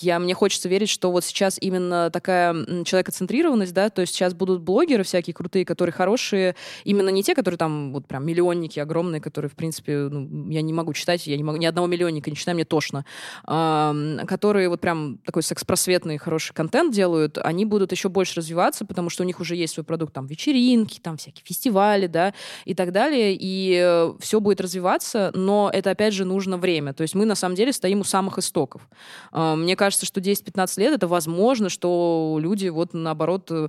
Я, 0.00 0.18
мне 0.18 0.34
хочется 0.34 0.68
верить, 0.68 0.88
что 0.88 1.10
вот 1.10 1.24
сейчас 1.24 1.58
именно 1.60 2.10
такая 2.10 2.54
человекоцентрированность, 2.84 3.74
да, 3.74 3.90
то 3.90 4.00
есть 4.02 4.14
сейчас 4.14 4.34
будут 4.34 4.62
блогеры 4.62 5.02
всякие 5.04 5.34
крутые, 5.34 5.64
которые 5.64 5.92
хорошие, 5.92 6.54
именно 6.84 7.08
не 7.08 7.22
те, 7.22 7.34
которые 7.34 7.58
там 7.58 7.92
вот 7.92 8.06
прям 8.06 8.24
миллионники 8.26 8.78
огромные, 8.78 9.20
которые, 9.20 9.50
в 9.50 9.54
принципе, 9.54 10.08
ну, 10.10 10.50
я 10.50 10.62
не 10.62 10.72
могу 10.72 10.92
читать, 10.92 11.26
я 11.26 11.36
не 11.36 11.42
могу, 11.44 11.58
ни 11.58 11.66
одного 11.66 11.86
миллионника 11.86 12.30
не 12.30 12.36
читаю, 12.36 12.51
мне 12.54 12.64
тошно, 12.64 13.04
которые 13.44 14.68
вот 14.68 14.80
прям 14.80 15.18
такой 15.24 15.42
секс-просветный 15.42 16.18
хороший 16.18 16.52
контент 16.54 16.94
делают, 16.94 17.38
они 17.38 17.64
будут 17.64 17.92
еще 17.92 18.08
больше 18.08 18.36
развиваться, 18.36 18.84
потому 18.84 19.10
что 19.10 19.22
у 19.22 19.26
них 19.26 19.40
уже 19.40 19.56
есть 19.56 19.74
свой 19.74 19.84
продукт, 19.84 20.12
там, 20.12 20.26
вечеринки, 20.26 20.98
там, 21.00 21.16
всякие 21.16 21.44
фестивали, 21.44 22.06
да, 22.06 22.34
и 22.64 22.74
так 22.74 22.92
далее, 22.92 23.36
и 23.38 24.12
все 24.20 24.40
будет 24.40 24.60
развиваться, 24.60 25.30
но 25.34 25.70
это, 25.72 25.90
опять 25.90 26.14
же, 26.14 26.24
нужно 26.24 26.56
время. 26.56 26.92
То 26.92 27.02
есть 27.02 27.14
мы, 27.14 27.24
на 27.24 27.34
самом 27.34 27.54
деле, 27.54 27.72
стоим 27.72 28.00
у 28.00 28.04
самых 28.04 28.38
истоков. 28.38 28.88
А, 29.30 29.56
Мне 29.56 29.76
кажется, 29.76 30.06
что 30.06 30.20
10-15 30.20 30.80
лет 30.80 30.94
это 30.94 31.08
возможно, 31.08 31.68
что 31.68 32.38
люди 32.40 32.68
вот 32.68 32.94
наоборот 32.94 33.50
э, 33.50 33.68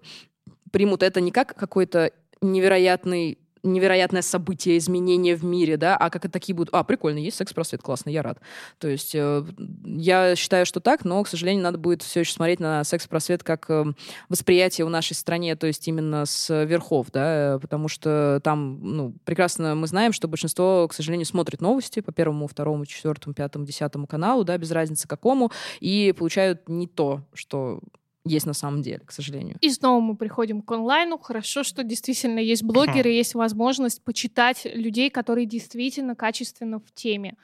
примут 0.72 1.04
это 1.04 1.22
не 1.22 1.32
как 1.32 1.56
какой-то 1.56 2.12
невероятный 2.41 3.38
невероятное 3.63 4.21
событие, 4.21 4.78
изменение 4.78 5.36
в 5.36 5.43
мире, 5.43 5.78
да, 5.78 5.95
а 5.95 6.10
как 6.10 6.26
это 6.26 6.34
такие 6.34 6.56
будут, 6.56 6.73
а, 6.73 6.84
прикольно, 6.84 7.17
есть 7.17 7.38
секс-просвет, 7.38 7.82
классно, 7.82 8.10
я 8.10 8.21
рад. 8.21 8.39
То 8.78 8.88
есть 8.88 9.15
э, 9.15 9.43
я 9.86 10.36
считаю, 10.36 10.65
что 10.65 10.82
так, 10.82 11.06
но, 11.06 11.23
к 11.23 11.28
сожалению, 11.28 11.63
надо 11.63 11.78
будет 11.78 12.02
все 12.02 12.21
еще 12.21 12.34
смотреть 12.34 12.60
на 12.60 12.84
секс-просвет 12.84 13.43
как 13.43 13.69
э, 13.69 13.86
восприятие 14.30 14.86
в 14.86 14.89
нашей 14.89 15.13
стране, 15.13 15.56
то 15.56 15.65
есть 15.65 15.88
именно 15.88 16.26
с 16.26 16.65
верхов, 16.65 17.08
да, 17.12 17.58
потому 17.62 17.88
что 17.88 18.41
там, 18.43 18.80
ну, 18.82 19.15
прекрасно 19.23 19.76
мы 19.76 19.88
знаем, 19.88 20.12
что 20.12 20.28
большинство, 20.28 20.88
к 20.89 20.93
сожалению, 20.93 21.26
смотрит 21.26 21.62
новости 21.62 22.02
по 22.02 22.12
первому, 22.12 22.47
второму, 22.47 22.86
четвертому, 22.86 23.34
пятому, 23.34 23.65
десятому 23.65 24.08
каналу, 24.08 24.43
да, 24.43 24.58
без 24.58 24.71
разницы 24.71 25.08
какому, 25.08 25.52
и 25.80 26.13
получают 26.17 26.67
не 26.67 26.88
то, 26.88 27.21
что 27.34 27.80
есть 28.25 28.45
на 28.45 28.53
самом 28.53 28.81
деле, 28.81 29.01
к 29.05 29.12
сожалению. 29.12 29.57
И 29.62 29.69
снова 29.69 29.99
мы 29.99 30.15
приходим 30.15 30.62
к 30.62 30.71
онлайну. 30.71 31.17
Хорошо, 31.17 31.63
что 31.63 31.83
действительно 31.83 32.39
есть 32.39 32.63
блогеры, 32.63 33.09
есть 33.09 33.36
возможность 33.36 34.03
почитать 34.03 34.65
людей, 34.65 35.09
которые 35.09 35.45
действительно 35.45 36.15
качественно 36.15 36.79
в 36.79 36.91
теме. 36.93 37.36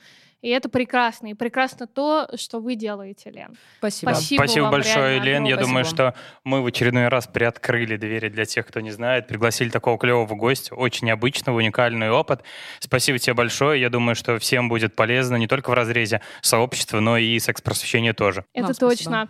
И 0.41 0.47
это 0.47 0.69
прекрасно. 0.69 1.27
И 1.27 1.33
прекрасно 1.33 1.85
то, 1.85 2.29
что 2.35 2.59
вы 2.59 2.75
делаете, 2.75 3.29
Лен. 3.29 3.57
Спасибо. 3.79 4.11
Спасибо. 4.11 4.43
Спасибо 4.43 4.63
вам 4.63 4.71
большое, 4.71 5.19
Лен. 5.19 5.43
Я 5.43 5.55
огромное. 5.55 5.57
думаю, 5.57 5.85
Спасибо. 5.85 6.11
что 6.11 6.19
мы 6.45 6.61
в 6.61 6.65
очередной 6.65 7.09
раз 7.09 7.27
приоткрыли 7.27 7.97
двери 7.97 8.29
для 8.29 8.45
тех, 8.45 8.65
кто 8.65 8.79
не 8.79 8.91
знает, 8.91 9.27
пригласили 9.27 9.69
такого 9.69 9.97
клевого 9.97 10.33
гостя, 10.35 10.75
очень 10.75 11.07
необычного, 11.07 11.57
уникальный 11.57 12.09
опыт. 12.09 12.43
Спасибо 12.79 13.19
тебе 13.19 13.33
большое. 13.33 13.81
Я 13.81 13.89
думаю, 13.89 14.15
что 14.15 14.39
всем 14.39 14.69
будет 14.69 14.95
полезно 14.95 15.35
не 15.35 15.47
только 15.47 15.71
в 15.71 15.73
разрезе 15.73 16.21
сообщества, 16.41 17.01
но 17.01 17.17
и 17.17 17.37
секс-просвещения 17.39 18.13
тоже. 18.13 18.45
Это 18.53 18.67
Вам 18.67 18.73
спасибо. 18.73 19.29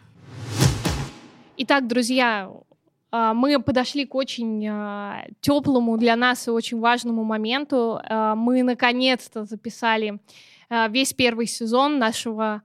Итак, 1.62 1.88
друзья, 1.88 2.50
а, 3.12 3.34
мы 3.34 3.62
подошли 3.62 4.06
к 4.06 4.15
очень 4.15 4.62
теплому 5.41 5.98
для 5.98 6.15
нас 6.15 6.48
и 6.48 6.52
очень 6.52 6.80
важному 6.80 7.26
моменту. 7.26 8.00
А, 8.02 8.34
Мы 8.34 8.63
наконец-то 8.63 9.43
записали 9.43 10.22
а, 10.69 10.88
весь 10.88 11.12
первый 11.12 11.48
сезон 11.48 12.00
нашего 12.00 12.62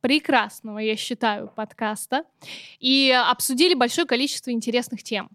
прекрасного, 0.00 0.78
я 0.78 0.96
считаю, 0.96 1.48
подкаста 1.48 2.24
и 2.78 3.10
обсудили 3.10 3.74
большое 3.74 4.06
количество 4.06 4.50
интересных 4.50 5.02
тем. 5.02 5.28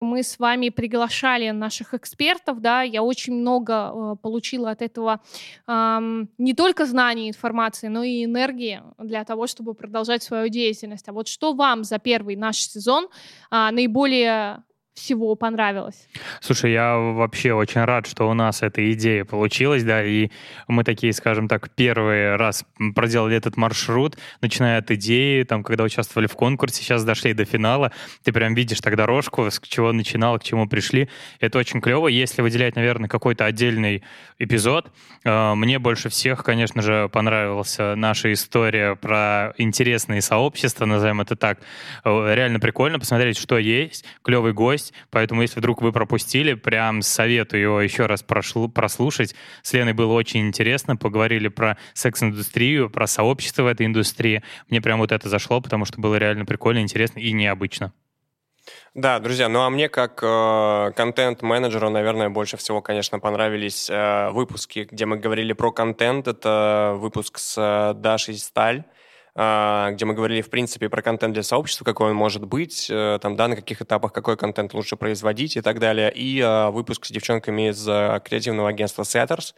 Мы 0.00 0.22
с 0.22 0.38
вами 0.38 0.68
приглашали 0.68 1.50
наших 1.50 1.94
экспертов, 1.94 2.60
да, 2.60 2.82
я 2.82 3.02
очень 3.02 3.34
много 3.34 3.72
э, 3.92 4.16
получила 4.22 4.70
от 4.70 4.82
этого 4.82 5.20
ам, 5.66 6.28
не 6.38 6.54
только 6.54 6.86
знаний, 6.86 7.28
информации, 7.28 7.88
но 7.88 8.02
и 8.02 8.24
энергии 8.24 8.82
для 8.98 9.24
того, 9.24 9.46
чтобы 9.46 9.74
продолжать 9.74 10.22
свою 10.22 10.48
деятельность. 10.48 11.08
А 11.08 11.12
вот 11.12 11.28
что 11.28 11.52
вам 11.52 11.84
за 11.84 11.98
первый 11.98 12.36
наш 12.36 12.56
сезон 12.56 13.08
а, 13.50 13.70
наиболее 13.70 14.62
всего 14.94 15.34
понравилось? 15.34 16.08
Слушай, 16.40 16.72
я 16.72 16.96
вообще 16.96 17.52
очень 17.52 17.82
рад, 17.84 18.06
что 18.06 18.28
у 18.28 18.34
нас 18.34 18.62
эта 18.62 18.92
идея 18.92 19.24
получилась, 19.24 19.84
да, 19.84 20.04
и 20.04 20.30
мы 20.68 20.84
такие, 20.84 21.12
скажем 21.12 21.48
так, 21.48 21.70
первый 21.70 22.36
раз 22.36 22.64
проделали 22.94 23.36
этот 23.36 23.56
маршрут, 23.56 24.18
начиная 24.40 24.78
от 24.78 24.90
идеи, 24.90 25.44
там, 25.44 25.62
когда 25.62 25.84
участвовали 25.84 26.26
в 26.26 26.34
конкурсе, 26.34 26.82
сейчас 26.82 27.04
дошли 27.04 27.32
до 27.32 27.44
финала, 27.44 27.92
ты 28.24 28.32
прям 28.32 28.54
видишь 28.54 28.80
так 28.80 28.96
дорожку, 28.96 29.50
с 29.50 29.60
чего 29.60 29.92
начинал, 29.92 30.38
к 30.38 30.44
чему 30.44 30.68
пришли. 30.68 31.08
Это 31.38 31.58
очень 31.58 31.80
клево. 31.80 32.08
Если 32.08 32.42
выделять, 32.42 32.76
наверное, 32.76 33.08
какой-то 33.08 33.44
отдельный 33.44 34.02
эпизод, 34.38 34.90
э, 35.24 35.54
мне 35.54 35.78
больше 35.78 36.08
всех, 36.08 36.44
конечно 36.44 36.82
же, 36.82 37.08
понравилась 37.08 37.76
наша 37.78 38.32
история 38.32 38.96
про 38.96 39.54
интересные 39.56 40.20
сообщества, 40.20 40.84
назовем 40.84 41.20
это 41.20 41.36
так. 41.36 41.60
Э, 42.04 42.34
Реально 42.34 42.60
прикольно 42.60 42.98
посмотреть, 42.98 43.38
что 43.38 43.58
есть, 43.58 44.04
клевый 44.22 44.52
гость, 44.52 44.79
поэтому 45.10 45.42
если 45.42 45.60
вдруг 45.60 45.82
вы 45.82 45.92
пропустили, 45.92 46.54
прям 46.54 47.02
советую 47.02 47.62
его 47.62 47.80
еще 47.80 48.06
раз 48.06 48.22
прошлу- 48.22 48.68
прослушать. 48.68 49.34
С 49.62 49.72
Леной 49.72 49.92
было 49.92 50.12
очень 50.12 50.46
интересно, 50.46 50.96
поговорили 50.96 51.48
про 51.48 51.76
секс-индустрию, 51.94 52.90
про 52.90 53.06
сообщество 53.06 53.62
в 53.64 53.66
этой 53.66 53.86
индустрии. 53.86 54.42
Мне 54.68 54.80
прям 54.80 54.98
вот 54.98 55.12
это 55.12 55.28
зашло, 55.28 55.60
потому 55.60 55.84
что 55.84 56.00
было 56.00 56.16
реально 56.16 56.44
прикольно, 56.44 56.80
интересно 56.80 57.20
и 57.20 57.32
необычно. 57.32 57.92
Да, 58.94 59.20
друзья, 59.20 59.48
ну 59.48 59.60
а 59.60 59.70
мне 59.70 59.88
как 59.88 60.20
э, 60.22 60.92
контент-менеджеру, 60.96 61.90
наверное, 61.90 62.28
больше 62.28 62.56
всего, 62.56 62.82
конечно, 62.82 63.20
понравились 63.20 63.88
э, 63.88 64.30
выпуски, 64.30 64.88
где 64.90 65.06
мы 65.06 65.16
говорили 65.16 65.52
про 65.52 65.72
контент. 65.72 66.26
Это 66.26 66.94
выпуск 66.96 67.38
с 67.38 67.56
э, 67.56 67.94
Дашей 67.94 68.34
Сталь, 68.36 68.84
где 69.34 70.04
мы 70.04 70.14
говорили, 70.14 70.42
в 70.42 70.50
принципе, 70.50 70.88
про 70.88 71.02
контент 71.02 71.34
для 71.34 71.42
сообщества, 71.42 71.84
какой 71.84 72.10
он 72.10 72.16
может 72.16 72.44
быть, 72.44 72.88
э, 72.90 73.18
там, 73.22 73.36
да, 73.36 73.48
на 73.48 73.56
каких 73.56 73.80
этапах 73.80 74.12
какой 74.12 74.36
контент 74.36 74.74
лучше 74.74 74.96
производить 74.96 75.56
и 75.56 75.60
так 75.60 75.78
далее. 75.78 76.12
И 76.12 76.40
э, 76.40 76.70
выпуск 76.70 77.06
с 77.06 77.10
девчонками 77.10 77.70
из 77.70 77.88
э, 77.88 78.20
креативного 78.24 78.68
агентства 78.68 79.02
Setters, 79.02 79.54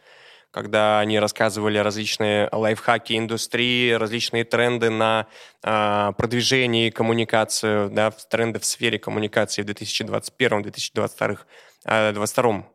когда 0.51 0.99
они 0.99 1.19
рассказывали 1.19 1.79
различные 1.79 2.47
лайфхаки 2.51 3.17
индустрии, 3.17 3.91
различные 3.91 4.43
тренды 4.43 4.91
на 4.91 5.25
а, 5.63 6.11
продвижение 6.11 6.89
и 6.89 6.91
коммуникацию, 6.91 7.89
да, 7.89 8.11
тренды 8.11 8.59
в 8.59 8.65
сфере 8.65 8.99
коммуникации 8.99 9.63
в 9.63 9.65
2021-2022 9.65 11.39
22 12.13 12.65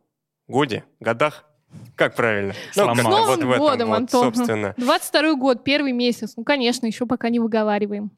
годе, 0.49 0.83
годах. 0.99 1.48
Как 1.95 2.15
правильно? 2.15 2.53
Сломал. 2.71 2.95
как- 2.95 3.03
С 3.03 3.07
Новым 3.09 3.27
вот 3.27 3.37
в 3.43 3.51
этом 3.51 3.59
годом, 3.59 3.89
вот, 3.89 3.95
Антон. 3.97 4.23
собственно. 4.35 4.73
22 4.77 5.35
год, 5.35 5.63
первый 5.63 5.91
месяц. 5.91 6.33
Ну, 6.37 6.43
конечно, 6.43 6.85
еще 6.85 7.05
пока 7.05 7.29
не 7.29 7.39
выговариваем. 7.39 8.11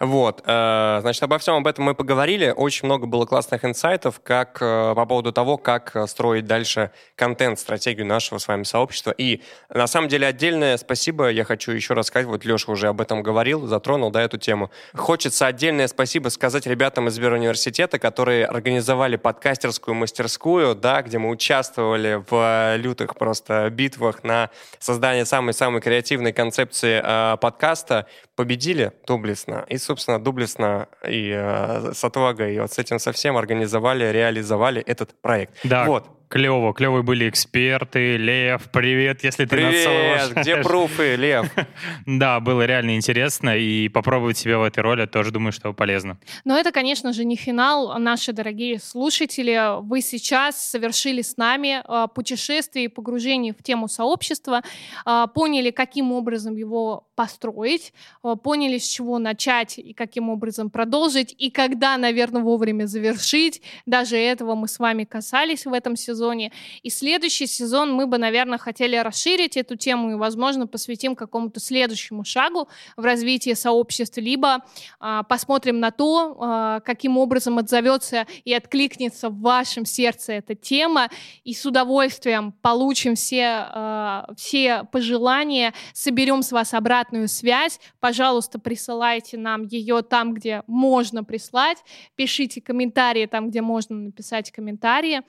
Вот, 0.00 0.42
э, 0.44 0.98
значит, 1.00 1.22
обо 1.22 1.38
всем 1.38 1.56
об 1.56 1.66
этом 1.66 1.84
мы 1.84 1.94
поговорили. 1.94 2.52
Очень 2.56 2.86
много 2.86 3.06
было 3.06 3.26
классных 3.26 3.64
инсайтов, 3.64 4.20
как 4.22 4.58
э, 4.60 4.94
по 4.94 5.06
поводу 5.06 5.32
того, 5.32 5.56
как 5.56 5.94
э, 5.96 6.06
строить 6.06 6.46
дальше 6.46 6.90
контент, 7.14 7.58
стратегию 7.58 8.06
нашего 8.06 8.38
с 8.38 8.48
вами 8.48 8.62
сообщества. 8.62 9.10
И 9.10 9.42
на 9.68 9.86
самом 9.86 10.08
деле 10.08 10.26
отдельное 10.26 10.76
спасибо 10.76 11.28
я 11.28 11.44
хочу 11.44 11.72
еще 11.72 11.94
раз 11.94 12.06
сказать, 12.06 12.26
вот 12.26 12.44
Леша 12.44 12.72
уже 12.72 12.88
об 12.88 13.00
этом 13.00 13.22
говорил, 13.22 13.66
затронул, 13.66 14.10
да, 14.10 14.22
эту 14.22 14.38
тему. 14.38 14.70
Хочется 14.94 15.46
отдельное 15.46 15.88
спасибо 15.88 16.28
сказать 16.28 16.66
ребятам 16.66 17.08
из 17.08 17.14
Сберуниверситета, 17.14 17.98
которые 17.98 18.46
организовали 18.46 19.16
подкастерскую 19.16 19.94
мастерскую, 19.94 20.74
да, 20.74 21.02
где 21.02 21.18
мы 21.18 21.30
участвовали 21.30 22.22
в 22.28 22.76
лютых 22.76 23.16
просто 23.16 23.68
битвах 23.70 24.24
на 24.24 24.50
создание 24.78 25.24
самой-самой 25.24 25.80
креативной 25.80 26.32
концепции 26.32 27.00
э, 27.02 27.36
подкаста, 27.38 28.06
победили 28.38 28.92
доблестно. 29.04 29.64
И, 29.68 29.78
собственно, 29.78 30.20
доблестно 30.20 30.86
и 31.04 31.32
э, 31.34 31.92
с 31.92 32.04
отвагой, 32.04 32.54
и 32.54 32.60
вот 32.60 32.72
с 32.72 32.78
этим 32.78 33.00
совсем 33.00 33.36
организовали, 33.36 34.12
реализовали 34.12 34.80
этот 34.80 35.20
проект. 35.20 35.54
Да, 35.64 35.84
Вот. 35.86 36.17
Клево. 36.28 36.72
Клевые 36.74 37.02
были 37.02 37.28
эксперты. 37.28 38.16
Лев, 38.16 38.68
привет, 38.70 39.24
если 39.24 39.46
ты 39.46 39.60
нас 39.60 39.70
Привет! 39.70 40.22
слушаешь. 40.22 40.42
Где 40.42 40.62
пруфы, 40.62 41.16
Лев? 41.16 41.50
Да, 42.06 42.40
было 42.40 42.64
реально 42.66 42.96
интересно, 42.96 43.56
и 43.56 43.88
попробовать 43.88 44.36
себя 44.36 44.58
в 44.58 44.62
этой 44.62 44.80
роли 44.80 45.06
тоже 45.06 45.30
думаю, 45.30 45.52
что 45.52 45.72
полезно. 45.72 46.18
Но 46.44 46.58
это, 46.58 46.72
конечно 46.72 47.12
же, 47.12 47.24
не 47.24 47.36
финал. 47.36 47.98
Наши 47.98 48.32
дорогие 48.32 48.78
слушатели, 48.78 49.80
вы 49.82 50.00
сейчас 50.00 50.62
совершили 50.62 51.22
с 51.22 51.36
нами 51.36 51.82
э, 51.86 52.08
путешествие 52.14 52.86
и 52.86 52.88
погружение 52.88 53.52
в 53.52 53.62
тему 53.62 53.88
сообщества, 53.88 54.62
э, 55.06 55.26
поняли, 55.34 55.70
каким 55.70 56.12
образом 56.12 56.56
его 56.56 57.06
построить, 57.14 57.92
э, 58.24 58.34
поняли, 58.42 58.78
с 58.78 58.86
чего 58.86 59.18
начать 59.18 59.78
и 59.78 59.92
каким 59.92 60.28
образом 60.28 60.70
продолжить, 60.70 61.34
и 61.38 61.50
когда, 61.50 61.96
наверное, 61.96 62.42
вовремя 62.42 62.86
завершить. 62.86 63.62
Даже 63.86 64.16
этого 64.16 64.54
мы 64.54 64.68
с 64.68 64.78
вами 64.78 65.04
касались 65.04 65.66
в 65.66 65.72
этом 65.72 65.96
сезоне. 65.96 66.17
Сезоне. 66.18 66.52
И 66.82 66.90
следующий 66.90 67.46
сезон 67.46 67.92
мы 67.92 68.06
бы, 68.06 68.18
наверное, 68.18 68.58
хотели 68.58 68.96
расширить 68.96 69.56
эту 69.56 69.76
тему 69.76 70.10
и, 70.10 70.14
возможно, 70.14 70.66
посвятим 70.66 71.14
какому-то 71.14 71.60
следующему 71.60 72.24
шагу 72.24 72.68
в 72.96 73.04
развитии 73.04 73.54
сообщества, 73.54 74.20
либо 74.20 74.64
а, 75.00 75.22
посмотрим 75.22 75.78
на 75.80 75.90
то, 75.90 76.36
а, 76.40 76.80
каким 76.80 77.18
образом 77.18 77.58
отзовется 77.58 78.26
и 78.44 78.52
откликнется 78.52 79.28
в 79.28 79.40
вашем 79.40 79.84
сердце 79.84 80.32
эта 80.32 80.54
тема, 80.54 81.08
и 81.44 81.54
с 81.54 81.64
удовольствием 81.64 82.52
получим 82.62 83.14
все, 83.14 83.44
а, 83.44 84.26
все 84.36 84.84
пожелания, 84.90 85.72
соберем 85.94 86.42
с 86.42 86.52
вас 86.52 86.74
обратную 86.74 87.28
связь. 87.28 87.78
Пожалуйста, 88.00 88.58
присылайте 88.58 89.38
нам 89.38 89.62
ее 89.66 90.02
там, 90.02 90.34
где 90.34 90.62
можно 90.66 91.22
прислать, 91.22 91.78
пишите 92.16 92.60
комментарии 92.60 93.26
там, 93.26 93.50
где 93.50 93.62
можно 93.62 93.96
написать 93.96 94.50
комментарии, 94.50 95.22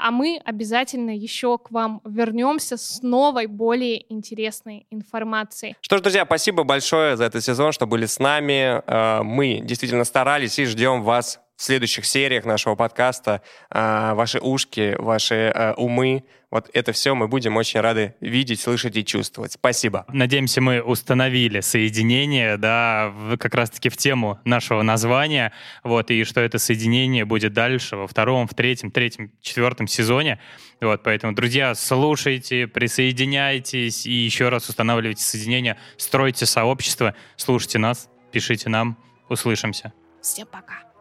а, 0.00 0.10
мы 0.10 0.40
обязательно 0.44 1.10
еще 1.10 1.58
к 1.58 1.70
вам 1.70 2.00
вернемся 2.04 2.76
с 2.76 3.02
новой, 3.02 3.46
более 3.46 4.12
интересной 4.12 4.86
информацией. 4.90 5.76
Что 5.80 5.98
ж, 5.98 6.00
друзья, 6.00 6.24
спасибо 6.24 6.62
большое 6.62 7.16
за 7.16 7.24
этот 7.24 7.44
сезон, 7.44 7.72
что 7.72 7.86
были 7.86 8.06
с 8.06 8.18
нами. 8.18 8.82
А, 8.86 9.22
мы 9.22 9.60
действительно 9.62 10.04
старались 10.04 10.58
и 10.58 10.64
ждем 10.64 11.02
вас 11.02 11.40
в 11.62 11.64
следующих 11.64 12.06
сериях 12.06 12.44
нашего 12.44 12.74
подкаста 12.74 13.40
э, 13.70 14.14
ваши 14.14 14.40
ушки, 14.40 14.96
ваши 14.98 15.52
э, 15.54 15.74
умы. 15.74 16.24
Вот 16.50 16.68
это 16.72 16.90
все 16.90 17.14
мы 17.14 17.28
будем 17.28 17.56
очень 17.56 17.78
рады 17.78 18.16
видеть, 18.20 18.60
слышать 18.60 18.96
и 18.96 19.04
чувствовать. 19.04 19.52
Спасибо. 19.52 20.04
Надеемся, 20.08 20.60
мы 20.60 20.82
установили 20.82 21.60
соединение, 21.60 22.56
да, 22.56 23.12
в, 23.14 23.36
как 23.36 23.54
раз-таки 23.54 23.90
в 23.90 23.96
тему 23.96 24.40
нашего 24.44 24.82
названия, 24.82 25.52
вот, 25.84 26.10
и 26.10 26.24
что 26.24 26.40
это 26.40 26.58
соединение 26.58 27.24
будет 27.24 27.52
дальше 27.52 27.94
во 27.94 28.08
втором, 28.08 28.48
в 28.48 28.54
третьем, 28.54 28.90
третьем, 28.90 29.30
четвертом 29.40 29.86
сезоне. 29.86 30.40
Вот, 30.80 31.04
поэтому, 31.04 31.32
друзья, 31.32 31.76
слушайте, 31.76 32.66
присоединяйтесь 32.66 34.04
и 34.04 34.12
еще 34.12 34.48
раз 34.48 34.68
устанавливайте 34.68 35.22
соединение, 35.22 35.78
стройте 35.96 36.44
сообщество, 36.44 37.14
слушайте 37.36 37.78
нас, 37.78 38.08
пишите 38.32 38.68
нам, 38.68 38.98
услышимся. 39.28 39.92
Всем 40.20 40.48
пока. 40.48 40.91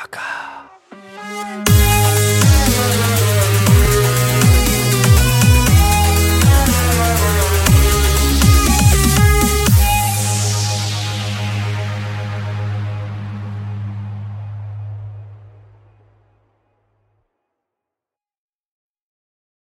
Пока. 0.00 1.87